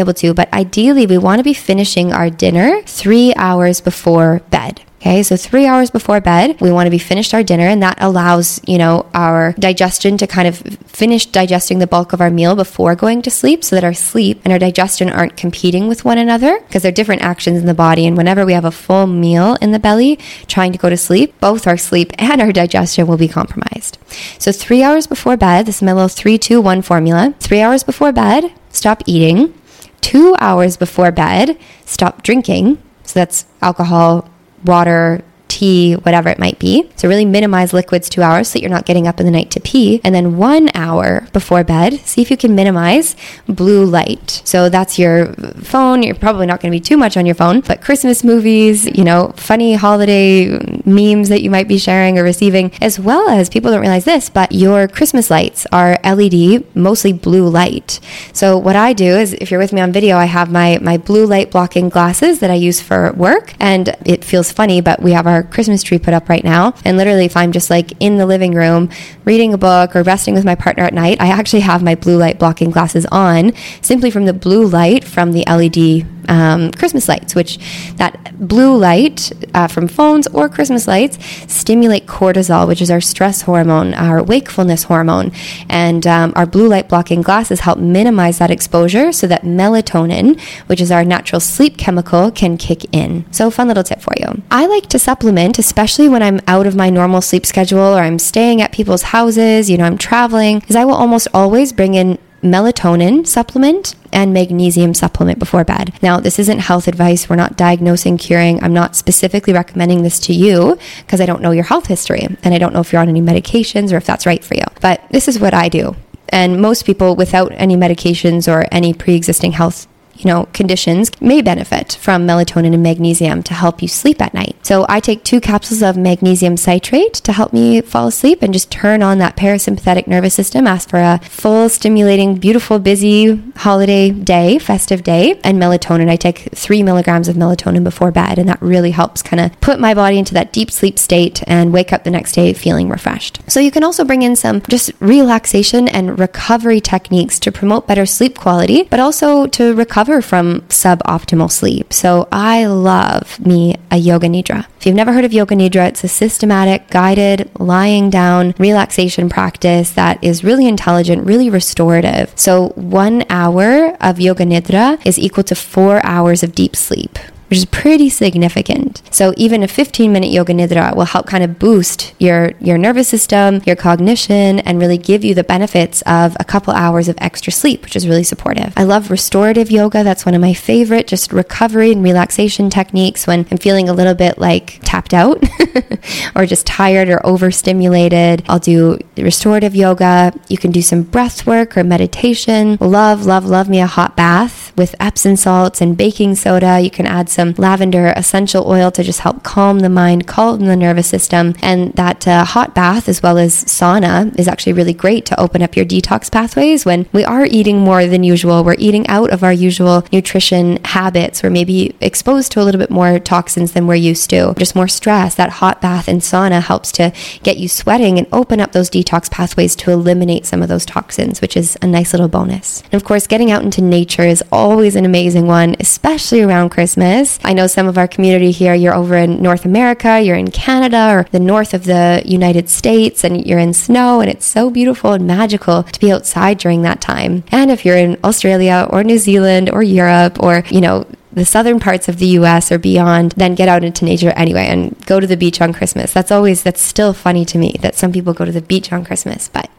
able 0.00 0.14
to, 0.14 0.34
but 0.34 0.52
ideally 0.52 1.06
we 1.06 1.18
want 1.18 1.38
to 1.38 1.44
be 1.44 1.54
finishing 1.54 2.12
our 2.12 2.30
dinner 2.30 2.82
three 2.86 3.34
hours 3.36 3.80
before 3.80 4.40
bed. 4.50 4.82
Okay, 5.02 5.24
so 5.24 5.36
three 5.36 5.66
hours 5.66 5.90
before 5.90 6.20
bed, 6.20 6.60
we 6.60 6.70
want 6.70 6.86
to 6.86 6.90
be 6.92 6.96
finished 6.96 7.34
our 7.34 7.42
dinner, 7.42 7.66
and 7.66 7.82
that 7.82 7.98
allows, 8.00 8.60
you 8.68 8.78
know, 8.78 9.10
our 9.12 9.52
digestion 9.58 10.16
to 10.18 10.28
kind 10.28 10.46
of 10.46 10.58
finish 10.86 11.26
digesting 11.26 11.80
the 11.80 11.88
bulk 11.88 12.12
of 12.12 12.20
our 12.20 12.30
meal 12.30 12.54
before 12.54 12.94
going 12.94 13.20
to 13.22 13.28
sleep 13.28 13.64
so 13.64 13.74
that 13.74 13.82
our 13.82 13.94
sleep 13.94 14.40
and 14.44 14.52
our 14.52 14.60
digestion 14.60 15.10
aren't 15.10 15.36
competing 15.36 15.88
with 15.88 16.04
one 16.04 16.18
another 16.18 16.60
because 16.60 16.84
they're 16.84 16.92
different 16.92 17.22
actions 17.22 17.58
in 17.58 17.66
the 17.66 17.74
body. 17.74 18.06
And 18.06 18.16
whenever 18.16 18.46
we 18.46 18.52
have 18.52 18.64
a 18.64 18.70
full 18.70 19.08
meal 19.08 19.56
in 19.60 19.72
the 19.72 19.80
belly 19.80 20.20
trying 20.46 20.70
to 20.70 20.78
go 20.78 20.88
to 20.88 20.96
sleep, 20.96 21.34
both 21.40 21.66
our 21.66 21.76
sleep 21.76 22.12
and 22.18 22.40
our 22.40 22.52
digestion 22.52 23.08
will 23.08 23.18
be 23.18 23.26
compromised. 23.26 23.98
So, 24.38 24.52
three 24.52 24.84
hours 24.84 25.08
before 25.08 25.36
bed, 25.36 25.66
this 25.66 25.78
is 25.78 25.82
my 25.82 25.94
little 25.94 26.06
three, 26.06 26.38
two, 26.38 26.60
one 26.60 26.80
formula. 26.80 27.34
Three 27.40 27.60
hours 27.60 27.82
before 27.82 28.12
bed, 28.12 28.52
stop 28.70 29.02
eating. 29.06 29.52
Two 30.00 30.36
hours 30.38 30.76
before 30.76 31.10
bed, 31.10 31.58
stop 31.84 32.22
drinking. 32.22 32.80
So, 33.02 33.18
that's 33.18 33.46
alcohol, 33.60 34.28
water, 34.64 35.22
tea, 35.52 35.92
whatever 35.94 36.30
it 36.30 36.38
might 36.38 36.58
be. 36.58 36.88
So 36.96 37.08
really 37.08 37.26
minimize 37.26 37.74
liquids 37.74 38.08
two 38.08 38.22
hours 38.22 38.48
so 38.48 38.52
that 38.54 38.62
you're 38.62 38.70
not 38.70 38.86
getting 38.86 39.06
up 39.06 39.20
in 39.20 39.26
the 39.26 39.32
night 39.32 39.50
to 39.50 39.60
pee. 39.60 40.00
And 40.02 40.14
then 40.14 40.38
one 40.38 40.70
hour 40.74 41.28
before 41.34 41.62
bed, 41.62 42.00
see 42.00 42.22
if 42.22 42.30
you 42.30 42.38
can 42.38 42.54
minimize 42.54 43.14
blue 43.46 43.84
light. 43.84 44.40
So 44.44 44.70
that's 44.70 44.98
your 44.98 45.34
phone. 45.72 46.02
You're 46.02 46.14
probably 46.14 46.46
not 46.46 46.60
going 46.60 46.72
to 46.72 46.76
be 46.76 46.80
too 46.80 46.96
much 46.96 47.18
on 47.18 47.26
your 47.26 47.34
phone, 47.34 47.60
but 47.60 47.82
Christmas 47.82 48.24
movies, 48.24 48.86
you 48.86 49.04
know, 49.04 49.34
funny 49.36 49.74
holiday 49.74 50.58
memes 50.86 51.28
that 51.28 51.42
you 51.42 51.50
might 51.50 51.68
be 51.68 51.76
sharing 51.76 52.18
or 52.18 52.22
receiving, 52.22 52.72
as 52.80 52.98
well 52.98 53.28
as 53.28 53.50
people 53.50 53.70
don't 53.70 53.82
realize 53.82 54.06
this, 54.06 54.30
but 54.30 54.52
your 54.52 54.88
Christmas 54.88 55.30
lights 55.30 55.66
are 55.70 55.98
LED, 56.02 56.64
mostly 56.74 57.12
blue 57.12 57.46
light. 57.46 58.00
So 58.32 58.56
what 58.56 58.76
I 58.76 58.94
do 58.94 59.04
is 59.04 59.34
if 59.34 59.50
you're 59.50 59.60
with 59.60 59.74
me 59.74 59.82
on 59.82 59.92
video, 59.92 60.16
I 60.16 60.24
have 60.24 60.50
my, 60.50 60.78
my 60.80 60.96
blue 60.96 61.26
light 61.26 61.50
blocking 61.50 61.90
glasses 61.90 62.40
that 62.40 62.50
I 62.50 62.54
use 62.54 62.80
for 62.80 63.12
work. 63.12 63.54
And 63.60 63.94
it 64.06 64.24
feels 64.24 64.50
funny, 64.50 64.80
but 64.80 65.02
we 65.02 65.12
have 65.12 65.26
our 65.26 65.42
Christmas 65.52 65.82
tree 65.82 65.98
put 65.98 66.14
up 66.14 66.28
right 66.28 66.42
now. 66.42 66.74
And 66.84 66.96
literally, 66.96 67.26
if 67.26 67.36
I'm 67.36 67.52
just 67.52 67.70
like 67.70 67.92
in 68.00 68.16
the 68.16 68.26
living 68.26 68.54
room 68.54 68.90
reading 69.24 69.54
a 69.54 69.58
book 69.58 69.94
or 69.94 70.02
resting 70.02 70.34
with 70.34 70.44
my 70.44 70.54
partner 70.54 70.84
at 70.84 70.94
night, 70.94 71.20
I 71.20 71.28
actually 71.28 71.60
have 71.60 71.82
my 71.82 71.94
blue 71.94 72.16
light 72.16 72.38
blocking 72.38 72.70
glasses 72.70 73.06
on 73.12 73.52
simply 73.80 74.10
from 74.10 74.24
the 74.24 74.32
blue 74.32 74.66
light 74.66 75.04
from 75.04 75.32
the 75.32 75.44
LED 75.48 76.21
um, 76.28 76.70
Christmas 76.72 77.08
lights, 77.08 77.34
which 77.34 77.58
that 77.96 78.34
blue 78.38 78.76
light 78.76 79.32
uh, 79.54 79.68
from 79.68 79.88
phones 79.88 80.26
or 80.28 80.48
Christmas 80.48 80.86
lights 80.86 81.18
stimulate 81.52 82.06
cortisol, 82.06 82.66
which 82.66 82.82
is 82.82 82.90
our 82.90 83.00
stress 83.00 83.42
hormone, 83.42 83.94
our 83.94 84.22
wakefulness 84.22 84.84
hormone. 84.84 85.32
And 85.68 86.06
um, 86.06 86.32
our 86.36 86.46
blue 86.46 86.68
light 86.68 86.88
blocking 86.88 87.22
glasses 87.22 87.60
help 87.60 87.78
minimize 87.78 88.38
that 88.38 88.50
exposure 88.50 89.12
so 89.12 89.26
that 89.26 89.42
melatonin, 89.42 90.40
which 90.66 90.80
is 90.80 90.90
our 90.90 91.04
natural 91.04 91.40
sleep 91.40 91.76
chemical, 91.76 92.30
can 92.30 92.56
kick 92.56 92.84
in. 92.92 93.24
So, 93.32 93.50
fun 93.50 93.68
little 93.68 93.82
tip 93.82 94.00
for 94.00 94.12
you. 94.18 94.42
I 94.50 94.66
like 94.66 94.88
to 94.88 94.98
supplement, 94.98 95.58
especially 95.58 96.08
when 96.08 96.22
I'm 96.22 96.40
out 96.46 96.66
of 96.66 96.74
my 96.74 96.90
normal 96.90 97.20
sleep 97.20 97.46
schedule 97.46 97.80
or 97.80 98.00
I'm 98.00 98.18
staying 98.18 98.60
at 98.62 98.72
people's 98.72 99.02
houses, 99.02 99.70
you 99.70 99.76
know, 99.78 99.84
I'm 99.84 99.98
traveling, 99.98 100.58
because 100.58 100.76
I 100.76 100.84
will 100.84 100.94
almost 100.94 101.28
always 101.34 101.72
bring 101.72 101.94
in 101.94 102.18
melatonin 102.42 103.26
supplement 103.26 103.94
and 104.12 104.32
magnesium 104.32 104.94
supplement 104.94 105.38
before 105.38 105.64
bed. 105.64 105.92
Now, 106.02 106.20
this 106.20 106.38
isn't 106.38 106.58
health 106.58 106.88
advice. 106.88 107.28
We're 107.28 107.36
not 107.36 107.56
diagnosing, 107.56 108.18
curing. 108.18 108.62
I'm 108.62 108.74
not 108.74 108.96
specifically 108.96 109.52
recommending 109.52 110.02
this 110.02 110.18
to 110.20 110.34
you 110.34 110.78
because 110.98 111.20
I 111.20 111.26
don't 111.26 111.42
know 111.42 111.52
your 111.52 111.64
health 111.64 111.86
history 111.86 112.26
and 112.42 112.54
I 112.54 112.58
don't 112.58 112.74
know 112.74 112.80
if 112.80 112.92
you're 112.92 113.02
on 113.02 113.08
any 113.08 113.22
medications 113.22 113.92
or 113.92 113.96
if 113.96 114.06
that's 114.06 114.26
right 114.26 114.44
for 114.44 114.54
you. 114.54 114.64
But 114.80 115.02
this 115.10 115.28
is 115.28 115.38
what 115.38 115.54
I 115.54 115.68
do. 115.68 115.96
And 116.28 116.60
most 116.60 116.86
people 116.86 117.14
without 117.14 117.52
any 117.52 117.76
medications 117.76 118.50
or 118.50 118.66
any 118.72 118.94
pre 118.94 119.14
existing 119.14 119.52
health 119.52 119.86
you 120.14 120.26
know, 120.26 120.48
conditions 120.52 121.10
may 121.20 121.42
benefit 121.42 121.94
from 122.00 122.26
melatonin 122.26 122.74
and 122.74 122.82
magnesium 122.82 123.42
to 123.44 123.54
help 123.54 123.82
you 123.82 123.88
sleep 123.88 124.20
at 124.20 124.34
night. 124.34 124.56
So 124.62 124.86
I 124.88 125.00
take 125.00 125.24
two 125.24 125.40
capsules 125.40 125.82
of 125.82 125.96
magnesium 125.96 126.56
citrate 126.56 127.14
to 127.14 127.32
help 127.32 127.52
me 127.52 127.80
fall 127.80 128.06
asleep 128.06 128.42
and 128.42 128.52
just 128.52 128.70
turn 128.70 129.02
on 129.02 129.18
that 129.18 129.36
parasympathetic 129.36 130.06
nervous 130.06 130.34
system, 130.34 130.66
ask 130.66 130.88
for 130.88 130.98
a 130.98 131.20
full, 131.24 131.68
stimulating, 131.68 132.36
beautiful, 132.36 132.78
busy 132.78 133.36
holiday 133.56 134.10
day, 134.10 134.58
festive 134.58 135.02
day. 135.02 135.40
And 135.44 135.60
melatonin, 135.60 136.08
I 136.08 136.16
take 136.16 136.48
three 136.54 136.82
milligrams 136.82 137.28
of 137.28 137.36
melatonin 137.36 137.84
before 137.84 138.10
bed, 138.10 138.38
and 138.38 138.48
that 138.48 138.62
really 138.62 138.90
helps 138.90 139.22
kind 139.22 139.40
of 139.40 139.60
put 139.60 139.80
my 139.80 139.94
body 139.94 140.18
into 140.18 140.34
that 140.34 140.52
deep 140.52 140.70
sleep 140.70 140.98
state 140.98 141.42
and 141.46 141.72
wake 141.72 141.92
up 141.92 142.04
the 142.04 142.10
next 142.10 142.32
day 142.32 142.52
feeling 142.52 142.88
refreshed. 142.88 143.40
So 143.48 143.60
you 143.60 143.70
can 143.70 143.84
also 143.84 144.04
bring 144.04 144.22
in 144.22 144.36
some 144.36 144.62
just 144.62 144.92
relaxation 145.00 145.88
and 145.88 146.18
recovery 146.18 146.80
techniques 146.80 147.38
to 147.40 147.52
promote 147.52 147.86
better 147.86 148.06
sleep 148.06 148.38
quality, 148.38 148.84
but 148.84 149.00
also 149.00 149.46
to 149.46 149.74
recover 149.74 150.01
recover 150.02 150.22
from 150.22 150.60
suboptimal 150.62 151.50
sleep. 151.50 151.92
So 151.92 152.28
I 152.32 152.66
love 152.66 153.38
me 153.44 153.76
a 153.90 153.96
yoga 153.96 154.26
nidra. 154.26 154.66
If 154.78 154.86
you've 154.86 154.96
never 154.96 155.12
heard 155.12 155.24
of 155.24 155.32
yoga 155.32 155.54
nidra, 155.54 155.88
it's 155.88 156.02
a 156.02 156.08
systematic, 156.08 156.90
guided, 156.90 157.50
lying 157.58 158.10
down 158.10 158.54
relaxation 158.58 159.28
practice 159.28 159.92
that 159.92 160.22
is 160.22 160.42
really 160.42 160.66
intelligent, 160.66 161.24
really 161.24 161.48
restorative. 161.48 162.32
So 162.36 162.70
one 162.70 163.24
hour 163.30 163.96
of 164.00 164.20
yoga 164.20 164.44
nidra 164.44 165.04
is 165.06 165.18
equal 165.18 165.44
to 165.44 165.54
four 165.54 166.04
hours 166.04 166.42
of 166.42 166.54
deep 166.54 166.74
sleep 166.74 167.18
which 167.52 167.58
is 167.58 167.66
pretty 167.66 168.08
significant. 168.08 169.02
So 169.10 169.34
even 169.36 169.62
a 169.62 169.68
15 169.68 170.10
minute 170.10 170.30
yoga 170.30 170.54
nidra 170.54 170.96
will 170.96 171.04
help 171.04 171.26
kind 171.26 171.44
of 171.44 171.58
boost 171.58 172.14
your, 172.18 172.52
your 172.60 172.78
nervous 172.78 173.08
system, 173.08 173.60
your 173.66 173.76
cognition, 173.76 174.60
and 174.60 174.80
really 174.80 174.96
give 174.96 175.22
you 175.22 175.34
the 175.34 175.44
benefits 175.44 176.00
of 176.06 176.34
a 176.40 176.44
couple 176.44 176.72
hours 176.72 177.08
of 177.08 177.18
extra 177.18 177.52
sleep, 177.52 177.82
which 177.82 177.94
is 177.94 178.08
really 178.08 178.22
supportive. 178.22 178.72
I 178.74 178.84
love 178.84 179.10
restorative 179.10 179.70
yoga. 179.70 180.02
That's 180.02 180.24
one 180.24 180.34
of 180.34 180.40
my 180.40 180.54
favorite, 180.54 181.06
just 181.06 181.30
recovery 181.30 181.92
and 181.92 182.02
relaxation 182.02 182.70
techniques 182.70 183.26
when 183.26 183.46
I'm 183.50 183.58
feeling 183.58 183.90
a 183.90 183.92
little 183.92 184.14
bit 184.14 184.38
like 184.38 184.78
tapped 184.82 185.12
out 185.12 185.44
or 186.34 186.46
just 186.46 186.64
tired 186.64 187.10
or 187.10 187.20
overstimulated. 187.26 188.44
I'll 188.48 188.60
do 188.60 188.96
restorative 189.18 189.76
yoga. 189.76 190.32
You 190.48 190.56
can 190.56 190.70
do 190.70 190.80
some 190.80 191.02
breath 191.02 191.46
work 191.46 191.76
or 191.76 191.84
meditation. 191.84 192.78
Love, 192.80 193.26
love, 193.26 193.44
love 193.44 193.68
me 193.68 193.80
a 193.80 193.86
hot 193.86 194.16
bath 194.16 194.61
with 194.76 194.94
Epsom 195.00 195.36
salts 195.36 195.80
and 195.80 195.96
baking 195.96 196.34
soda. 196.34 196.80
You 196.80 196.90
can 196.90 197.06
add 197.06 197.28
some 197.28 197.54
lavender 197.58 198.12
essential 198.16 198.66
oil 198.66 198.90
to 198.92 199.02
just 199.02 199.20
help 199.20 199.42
calm 199.42 199.80
the 199.80 199.88
mind, 199.88 200.26
calm 200.26 200.60
the 200.60 200.76
nervous 200.76 201.06
system. 201.06 201.54
And 201.62 201.92
that 201.94 202.26
uh, 202.26 202.44
hot 202.44 202.74
bath, 202.74 203.08
as 203.08 203.22
well 203.22 203.38
as 203.38 203.64
sauna, 203.64 204.38
is 204.38 204.48
actually 204.48 204.72
really 204.72 204.92
great 204.92 205.26
to 205.26 205.40
open 205.40 205.62
up 205.62 205.76
your 205.76 205.84
detox 205.84 206.30
pathways 206.30 206.84
when 206.84 207.06
we 207.12 207.24
are 207.24 207.46
eating 207.46 207.80
more 207.80 208.06
than 208.06 208.24
usual. 208.24 208.64
We're 208.64 208.76
eating 208.78 209.06
out 209.06 209.30
of 209.30 209.42
our 209.42 209.52
usual 209.52 210.04
nutrition 210.12 210.82
habits. 210.84 211.42
We're 211.42 211.50
maybe 211.50 211.94
exposed 212.00 212.52
to 212.52 212.60
a 212.60 212.64
little 212.64 212.78
bit 212.78 212.90
more 212.90 213.18
toxins 213.18 213.72
than 213.72 213.86
we're 213.86 213.94
used 213.94 214.30
to. 214.30 214.54
Just 214.58 214.74
more 214.74 214.88
stress. 214.88 215.34
That 215.34 215.50
hot 215.50 215.80
bath 215.80 216.08
and 216.08 216.20
sauna 216.20 216.62
helps 216.62 216.92
to 216.92 217.12
get 217.42 217.58
you 217.58 217.68
sweating 217.68 218.18
and 218.18 218.26
open 218.32 218.60
up 218.60 218.72
those 218.72 218.90
detox 218.90 219.30
pathways 219.30 219.76
to 219.76 219.90
eliminate 219.90 220.46
some 220.46 220.62
of 220.62 220.68
those 220.68 220.86
toxins, 220.86 221.40
which 221.40 221.56
is 221.56 221.76
a 221.82 221.86
nice 221.86 222.12
little 222.12 222.28
bonus. 222.28 222.82
And 222.84 222.94
of 222.94 223.04
course, 223.04 223.26
getting 223.26 223.50
out 223.50 223.62
into 223.62 223.82
nature 223.82 224.22
is 224.22 224.42
always 224.50 224.62
always 224.72 224.96
an 224.96 225.04
amazing 225.04 225.46
one, 225.46 225.76
especially 225.80 226.40
around 226.40 226.70
Christmas. 226.70 227.38
I 227.44 227.52
know 227.52 227.66
some 227.66 227.86
of 227.86 227.98
our 227.98 228.08
community 228.08 228.50
here, 228.50 228.72
you're 228.72 228.94
over 228.94 229.16
in 229.16 229.42
North 229.42 229.66
America, 229.66 230.18
you're 230.18 230.34
in 230.34 230.50
Canada, 230.50 231.10
or 231.10 231.26
the 231.30 231.38
north 231.38 231.74
of 231.74 231.84
the 231.84 232.22
United 232.24 232.70
States, 232.70 233.22
and 233.22 233.46
you're 233.46 233.58
in 233.58 233.74
snow, 233.74 234.22
and 234.22 234.30
it's 234.30 234.46
so 234.46 234.70
beautiful 234.70 235.12
and 235.12 235.26
magical 235.26 235.82
to 235.82 236.00
be 236.00 236.10
outside 236.10 236.56
during 236.56 236.80
that 236.82 237.02
time. 237.02 237.44
And 237.52 237.70
if 237.70 237.84
you're 237.84 237.98
in 237.98 238.16
Australia 238.24 238.86
or 238.88 239.04
New 239.04 239.18
Zealand 239.18 239.68
or 239.70 239.82
Europe 239.82 240.42
or, 240.42 240.64
you 240.70 240.80
know, 240.80 241.04
the 241.32 241.44
southern 241.44 241.80
parts 241.80 242.08
of 242.08 242.18
the 242.18 242.26
US 242.38 242.70
or 242.70 242.78
beyond, 242.78 243.32
then 243.32 243.54
get 243.54 243.68
out 243.68 243.84
into 243.84 244.04
nature 244.04 244.30
anyway 244.30 244.66
and 244.66 244.94
go 245.06 245.20
to 245.20 245.26
the 245.26 245.36
beach 245.36 245.60
on 245.60 245.72
Christmas. 245.72 246.12
That's 246.12 246.30
always, 246.30 246.62
that's 246.62 246.80
still 246.80 247.12
funny 247.12 247.44
to 247.46 247.58
me 247.58 247.76
that 247.80 247.94
some 247.94 248.12
people 248.12 248.34
go 248.34 248.44
to 248.44 248.52
the 248.52 248.62
beach 248.62 248.92
on 248.92 249.04
Christmas, 249.04 249.48
but 249.48 249.70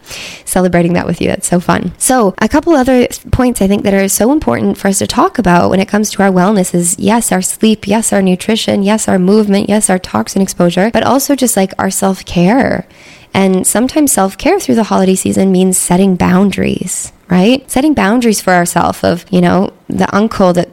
celebrating 0.45 0.93
that 0.93 1.05
with 1.05 1.21
you, 1.21 1.27
that's 1.27 1.47
so 1.47 1.59
fun. 1.59 1.93
So, 1.97 2.33
a 2.39 2.49
couple 2.49 2.73
other 2.73 3.07
points 3.31 3.61
I 3.61 3.67
think 3.67 3.83
that 3.83 3.93
are 3.93 4.09
so 4.09 4.31
important 4.31 4.77
for 4.77 4.87
us 4.87 4.99
to 4.99 5.07
talk 5.07 5.37
about 5.37 5.69
when 5.69 5.79
it 5.79 5.87
comes 5.87 6.09
to 6.11 6.23
our 6.23 6.31
wellness 6.31 6.73
is 6.73 6.97
yes, 6.99 7.31
our 7.31 7.41
sleep, 7.41 7.87
yes, 7.87 8.11
our 8.11 8.21
nutrition, 8.21 8.83
yes, 8.83 9.07
our 9.07 9.19
movement, 9.19 9.69
yes, 9.69 9.89
our 9.89 9.99
toxin 9.99 10.41
exposure, 10.41 10.91
but 10.91 11.03
also 11.03 11.35
just 11.35 11.55
like 11.55 11.73
our 11.77 11.89
self 11.89 12.25
care. 12.25 12.87
And 13.33 13.65
sometimes 13.65 14.11
self 14.11 14.37
care 14.37 14.59
through 14.59 14.75
the 14.75 14.83
holiday 14.83 15.15
season 15.15 15.51
means 15.51 15.77
setting 15.77 16.15
boundaries 16.15 17.11
right? 17.29 17.69
Setting 17.69 17.93
boundaries 17.93 18.41
for 18.41 18.53
ourselves 18.53 19.03
of, 19.03 19.25
you 19.31 19.41
know, 19.41 19.73
the 19.87 20.13
uncle 20.15 20.53
that 20.53 20.69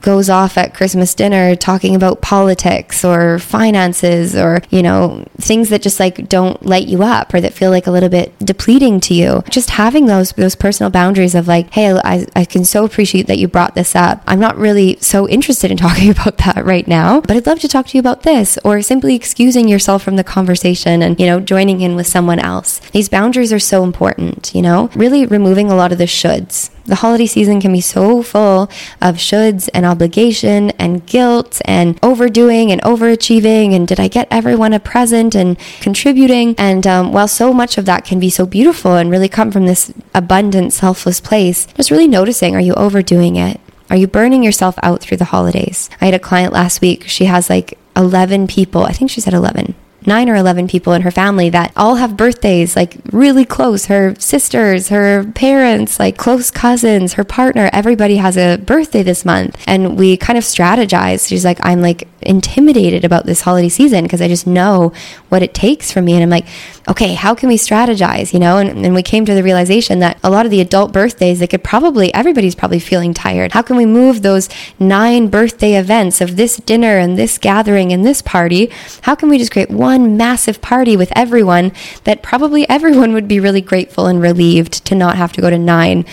goes 0.00 0.28
off 0.28 0.58
at 0.58 0.74
Christmas 0.74 1.14
dinner 1.14 1.54
talking 1.54 1.94
about 1.94 2.20
politics 2.20 3.04
or 3.04 3.38
finances 3.38 4.34
or, 4.34 4.60
you 4.70 4.82
know, 4.82 5.24
things 5.38 5.68
that 5.68 5.82
just 5.82 6.00
like 6.00 6.28
don't 6.28 6.64
light 6.64 6.86
you 6.86 7.02
up 7.02 7.32
or 7.32 7.40
that 7.40 7.52
feel 7.52 7.70
like 7.70 7.86
a 7.86 7.90
little 7.90 8.08
bit 8.08 8.36
depleting 8.38 9.00
to 9.00 9.14
you. 9.14 9.42
Just 9.50 9.70
having 9.70 10.06
those 10.06 10.32
those 10.32 10.56
personal 10.56 10.90
boundaries 10.90 11.34
of 11.34 11.46
like, 11.48 11.72
hey, 11.72 11.98
I, 12.04 12.26
I 12.34 12.44
can 12.44 12.64
so 12.64 12.84
appreciate 12.84 13.26
that 13.26 13.38
you 13.38 13.48
brought 13.48 13.74
this 13.74 13.94
up. 13.94 14.22
I'm 14.26 14.40
not 14.40 14.56
really 14.56 14.96
so 15.00 15.28
interested 15.28 15.70
in 15.70 15.76
talking 15.86 16.10
about 16.10 16.38
that 16.38 16.64
right 16.64 16.86
now, 16.86 17.20
but 17.20 17.36
I'd 17.36 17.46
love 17.46 17.60
to 17.60 17.68
talk 17.68 17.86
to 17.88 17.96
you 17.96 18.00
about 18.00 18.22
this 18.22 18.58
or 18.64 18.82
simply 18.82 19.14
excusing 19.14 19.68
yourself 19.68 20.02
from 20.02 20.16
the 20.16 20.24
conversation 20.24 21.02
and, 21.02 21.18
you 21.20 21.26
know, 21.26 21.40
joining 21.40 21.80
in 21.80 21.96
with 21.96 22.06
someone 22.06 22.38
else. 22.38 22.80
These 22.90 23.08
boundaries 23.08 23.52
are 23.52 23.58
so 23.58 23.84
important, 23.84 24.54
you 24.54 24.62
know, 24.62 24.90
really 24.94 25.26
removing 25.26 25.70
a 25.70 25.76
lot 25.76 25.85
of 25.92 25.98
the 25.98 26.04
shoulds. 26.04 26.70
The 26.84 26.96
holiday 26.96 27.26
season 27.26 27.60
can 27.60 27.72
be 27.72 27.80
so 27.80 28.22
full 28.22 28.62
of 29.00 29.16
shoulds 29.16 29.68
and 29.74 29.84
obligation 29.84 30.70
and 30.72 31.04
guilt 31.06 31.60
and 31.64 31.98
overdoing 32.02 32.70
and 32.70 32.80
overachieving 32.82 33.74
and 33.74 33.88
did 33.88 33.98
I 33.98 34.08
get 34.08 34.28
everyone 34.30 34.72
a 34.72 34.80
present 34.80 35.34
and 35.34 35.58
contributing. 35.80 36.54
And 36.58 36.86
um, 36.86 37.12
while 37.12 37.28
so 37.28 37.52
much 37.52 37.78
of 37.78 37.86
that 37.86 38.04
can 38.04 38.20
be 38.20 38.30
so 38.30 38.46
beautiful 38.46 38.94
and 38.94 39.10
really 39.10 39.28
come 39.28 39.50
from 39.50 39.66
this 39.66 39.92
abundant, 40.14 40.72
selfless 40.72 41.20
place, 41.20 41.66
just 41.74 41.90
really 41.90 42.08
noticing 42.08 42.54
are 42.54 42.60
you 42.60 42.74
overdoing 42.74 43.36
it? 43.36 43.60
Are 43.90 43.96
you 43.96 44.06
burning 44.06 44.42
yourself 44.42 44.76
out 44.82 45.00
through 45.00 45.18
the 45.18 45.26
holidays? 45.26 45.90
I 46.00 46.06
had 46.06 46.14
a 46.14 46.18
client 46.18 46.52
last 46.52 46.80
week. 46.80 47.04
She 47.06 47.26
has 47.26 47.48
like 47.48 47.78
11 47.94 48.46
people. 48.48 48.84
I 48.84 48.92
think 48.92 49.10
she 49.10 49.20
said 49.20 49.34
11 49.34 49.74
nine 50.06 50.28
or 50.28 50.36
11 50.36 50.68
people 50.68 50.92
in 50.92 51.02
her 51.02 51.10
family 51.10 51.50
that 51.50 51.72
all 51.76 51.96
have 51.96 52.16
birthdays, 52.16 52.76
like 52.76 52.96
really 53.12 53.44
close. 53.44 53.86
Her 53.86 54.14
sisters, 54.18 54.88
her 54.88 55.24
parents, 55.32 55.98
like 55.98 56.16
close 56.16 56.50
cousins, 56.50 57.14
her 57.14 57.24
partner, 57.24 57.68
everybody 57.72 58.16
has 58.16 58.36
a 58.36 58.56
birthday 58.56 59.02
this 59.02 59.24
month. 59.24 59.62
And 59.66 59.98
we 59.98 60.16
kind 60.16 60.38
of 60.38 60.44
strategize. 60.44 61.28
She's 61.28 61.44
like, 61.44 61.58
I'm 61.62 61.80
like 61.80 62.08
intimidated 62.22 63.04
about 63.04 63.26
this 63.26 63.42
holiday 63.42 63.68
season 63.68 64.04
because 64.04 64.20
I 64.20 64.28
just 64.28 64.46
know 64.46 64.92
what 65.28 65.42
it 65.42 65.54
takes 65.54 65.92
from 65.92 66.04
me. 66.04 66.14
And 66.14 66.22
I'm 66.22 66.30
like, 66.30 66.46
okay, 66.88 67.14
how 67.14 67.34
can 67.34 67.48
we 67.48 67.56
strategize? 67.56 68.32
You 68.32 68.38
know, 68.38 68.58
and, 68.58 68.84
and 68.84 68.94
we 68.94 69.02
came 69.02 69.24
to 69.26 69.34
the 69.34 69.42
realization 69.42 69.98
that 70.00 70.18
a 70.22 70.30
lot 70.30 70.46
of 70.46 70.50
the 70.50 70.60
adult 70.60 70.92
birthdays, 70.92 71.38
they 71.38 71.46
could 71.46 71.64
probably, 71.64 72.12
everybody's 72.14 72.54
probably 72.54 72.78
feeling 72.78 73.12
tired. 73.14 73.52
How 73.52 73.62
can 73.62 73.76
we 73.76 73.86
move 73.86 74.22
those 74.22 74.48
nine 74.78 75.28
birthday 75.28 75.74
events 75.74 76.20
of 76.20 76.36
this 76.36 76.56
dinner 76.56 76.98
and 76.98 77.18
this 77.18 77.38
gathering 77.38 77.92
and 77.92 78.04
this 78.04 78.22
party? 78.22 78.70
How 79.02 79.14
can 79.14 79.28
we 79.28 79.38
just 79.38 79.52
create 79.52 79.70
one 79.70 80.16
massive 80.16 80.60
party 80.60 80.96
with 80.96 81.12
everyone 81.16 81.72
that 82.04 82.22
probably 82.22 82.68
everyone 82.68 83.12
would 83.12 83.28
be 83.28 83.40
really 83.40 83.60
grateful 83.60 84.06
and 84.06 84.20
relieved 84.20 84.84
to 84.86 84.94
not 84.94 85.16
have 85.16 85.32
to 85.32 85.40
go 85.40 85.50
to 85.50 85.58
nine 85.58 86.04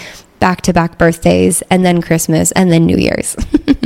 back 0.43 0.59
to 0.59 0.73
back 0.73 0.97
birthdays 0.97 1.61
and 1.69 1.85
then 1.85 2.01
Christmas 2.01 2.51
and 2.51 2.69
then 2.69 2.85
New 2.85 2.97
Year's. 2.97 3.33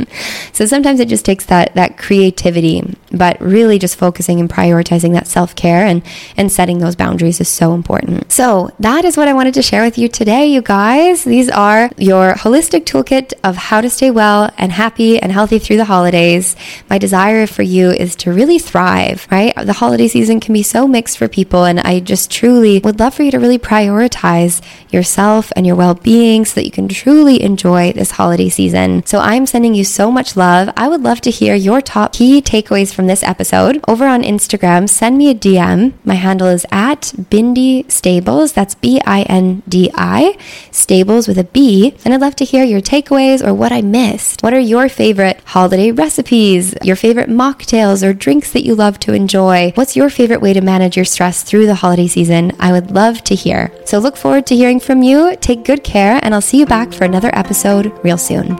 so 0.52 0.66
sometimes 0.66 0.98
it 0.98 1.08
just 1.08 1.24
takes 1.24 1.46
that 1.46 1.72
that 1.76 1.96
creativity, 1.98 2.82
but 3.12 3.40
really 3.40 3.78
just 3.78 3.94
focusing 3.94 4.40
and 4.40 4.50
prioritizing 4.50 5.12
that 5.12 5.28
self-care 5.28 5.86
and 5.86 6.02
and 6.36 6.50
setting 6.50 6.78
those 6.80 6.96
boundaries 6.96 7.40
is 7.40 7.48
so 7.48 7.74
important. 7.74 8.32
So, 8.32 8.70
that 8.80 9.04
is 9.04 9.16
what 9.16 9.28
I 9.28 9.34
wanted 9.34 9.54
to 9.54 9.62
share 9.62 9.84
with 9.84 9.98
you 9.98 10.08
today, 10.08 10.46
you 10.48 10.60
guys. 10.60 11.22
These 11.22 11.48
are 11.48 11.90
your 11.96 12.34
holistic 12.34 12.84
toolkit 12.86 13.34
of 13.44 13.54
how 13.54 13.80
to 13.80 13.88
stay 13.88 14.10
well 14.10 14.50
and 14.58 14.72
happy 14.72 15.20
and 15.20 15.30
healthy 15.30 15.60
through 15.60 15.76
the 15.76 15.84
holidays. 15.84 16.56
My 16.90 16.98
desire 16.98 17.46
for 17.46 17.62
you 17.62 17.90
is 17.90 18.16
to 18.16 18.32
really 18.32 18.58
thrive, 18.58 19.28
right? 19.30 19.54
The 19.54 19.74
holiday 19.74 20.08
season 20.08 20.40
can 20.40 20.54
be 20.54 20.64
so 20.64 20.88
mixed 20.88 21.18
for 21.18 21.28
people 21.28 21.62
and 21.64 21.78
I 21.78 22.00
just 22.00 22.32
truly 22.32 22.80
would 22.80 22.98
love 22.98 23.14
for 23.14 23.22
you 23.22 23.30
to 23.30 23.38
really 23.38 23.58
prioritize 23.58 24.60
yourself 24.90 25.52
and 25.54 25.64
your 25.64 25.76
well-being 25.76 26.47
so 26.48 26.54
that 26.56 26.64
you 26.64 26.70
can 26.70 26.88
truly 26.88 27.42
enjoy 27.42 27.92
this 27.92 28.12
holiday 28.12 28.48
season. 28.48 29.04
So 29.06 29.18
I'm 29.18 29.46
sending 29.46 29.74
you 29.74 29.84
so 29.84 30.10
much 30.10 30.36
love. 30.36 30.70
I 30.76 30.88
would 30.88 31.02
love 31.02 31.20
to 31.22 31.30
hear 31.30 31.54
your 31.54 31.80
top 31.80 32.14
key 32.14 32.40
takeaways 32.42 32.92
from 32.94 33.06
this 33.06 33.22
episode. 33.22 33.82
Over 33.86 34.06
on 34.06 34.22
Instagram, 34.22 34.88
send 34.88 35.18
me 35.18 35.30
a 35.30 35.34
DM. 35.34 35.92
My 36.04 36.14
handle 36.14 36.48
is 36.48 36.66
at 36.70 37.02
Bindi 37.30 37.90
Stables. 37.90 38.52
That's 38.52 38.74
B 38.74 39.00
I 39.06 39.22
N 39.22 39.62
D 39.68 39.90
I, 39.94 40.36
Stables 40.70 41.28
with 41.28 41.38
a 41.38 41.44
B. 41.44 41.94
And 42.04 42.14
I'd 42.14 42.20
love 42.20 42.36
to 42.36 42.44
hear 42.44 42.64
your 42.64 42.80
takeaways 42.80 43.46
or 43.46 43.54
what 43.54 43.72
I 43.72 43.82
missed. 43.82 44.42
What 44.42 44.54
are 44.54 44.58
your 44.58 44.88
favorite 44.88 45.40
holiday 45.44 45.90
recipes, 45.90 46.74
your 46.82 46.96
favorite 46.96 47.28
mocktails 47.28 48.06
or 48.06 48.12
drinks 48.12 48.52
that 48.52 48.64
you 48.64 48.74
love 48.74 48.98
to 49.00 49.12
enjoy? 49.12 49.72
What's 49.74 49.96
your 49.96 50.10
favorite 50.10 50.40
way 50.40 50.52
to 50.52 50.60
manage 50.60 50.96
your 50.96 51.04
stress 51.04 51.42
through 51.42 51.66
the 51.66 51.76
holiday 51.76 52.06
season? 52.06 52.52
I 52.58 52.72
would 52.72 52.90
love 52.90 53.22
to 53.24 53.34
hear. 53.34 53.72
So 53.84 53.98
look 53.98 54.16
forward 54.16 54.46
to 54.46 54.56
hearing 54.56 54.80
from 54.80 55.02
you. 55.02 55.36
Take 55.40 55.64
good 55.64 55.84
care, 55.84 56.18
and 56.22 56.34
I'll 56.34 56.37
see 56.40 56.58
you 56.58 56.66
back 56.66 56.92
for 56.92 57.04
another 57.04 57.30
episode 57.32 57.92
real 58.04 58.18
soon. 58.18 58.56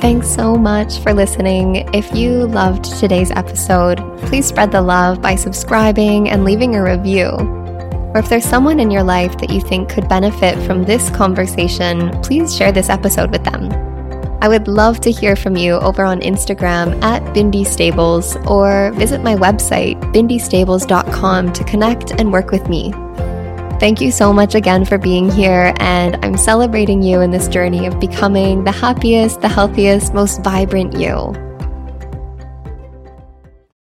Thanks 0.00 0.28
so 0.28 0.54
much 0.54 1.00
for 1.00 1.12
listening. 1.12 1.88
If 1.92 2.14
you 2.14 2.46
loved 2.46 2.84
today's 2.84 3.32
episode, 3.32 3.98
please 4.26 4.46
spread 4.46 4.70
the 4.70 4.80
love 4.80 5.20
by 5.20 5.34
subscribing 5.34 6.30
and 6.30 6.44
leaving 6.44 6.76
a 6.76 6.82
review. 6.82 7.30
Or 8.14 8.18
if 8.18 8.28
there's 8.28 8.44
someone 8.44 8.78
in 8.78 8.90
your 8.90 9.02
life 9.02 9.36
that 9.38 9.50
you 9.50 9.60
think 9.60 9.88
could 9.88 10.08
benefit 10.08 10.56
from 10.66 10.84
this 10.84 11.10
conversation, 11.10 12.10
please 12.22 12.56
share 12.56 12.70
this 12.70 12.88
episode 12.88 13.32
with 13.32 13.44
them. 13.44 13.72
I 14.40 14.46
would 14.46 14.68
love 14.68 15.00
to 15.00 15.10
hear 15.10 15.34
from 15.34 15.56
you 15.56 15.74
over 15.74 16.04
on 16.04 16.20
Instagram 16.20 17.02
at 17.02 17.22
Bindi 17.34 17.66
Stables 17.66 18.36
or 18.46 18.92
visit 18.92 19.24
my 19.24 19.34
website, 19.34 20.00
bindistables.com, 20.14 21.52
to 21.52 21.64
connect 21.64 22.12
and 22.12 22.32
work 22.32 22.52
with 22.52 22.68
me. 22.68 22.92
Thank 23.78 24.00
you 24.00 24.10
so 24.10 24.32
much 24.32 24.56
again 24.56 24.84
for 24.84 24.98
being 24.98 25.30
here, 25.30 25.72
and 25.78 26.16
I'm 26.24 26.36
celebrating 26.36 27.00
you 27.00 27.20
in 27.20 27.30
this 27.30 27.46
journey 27.46 27.86
of 27.86 28.00
becoming 28.00 28.64
the 28.64 28.72
happiest, 28.72 29.40
the 29.40 29.48
healthiest, 29.48 30.12
most 30.12 30.42
vibrant 30.42 30.98
you. 30.98 31.47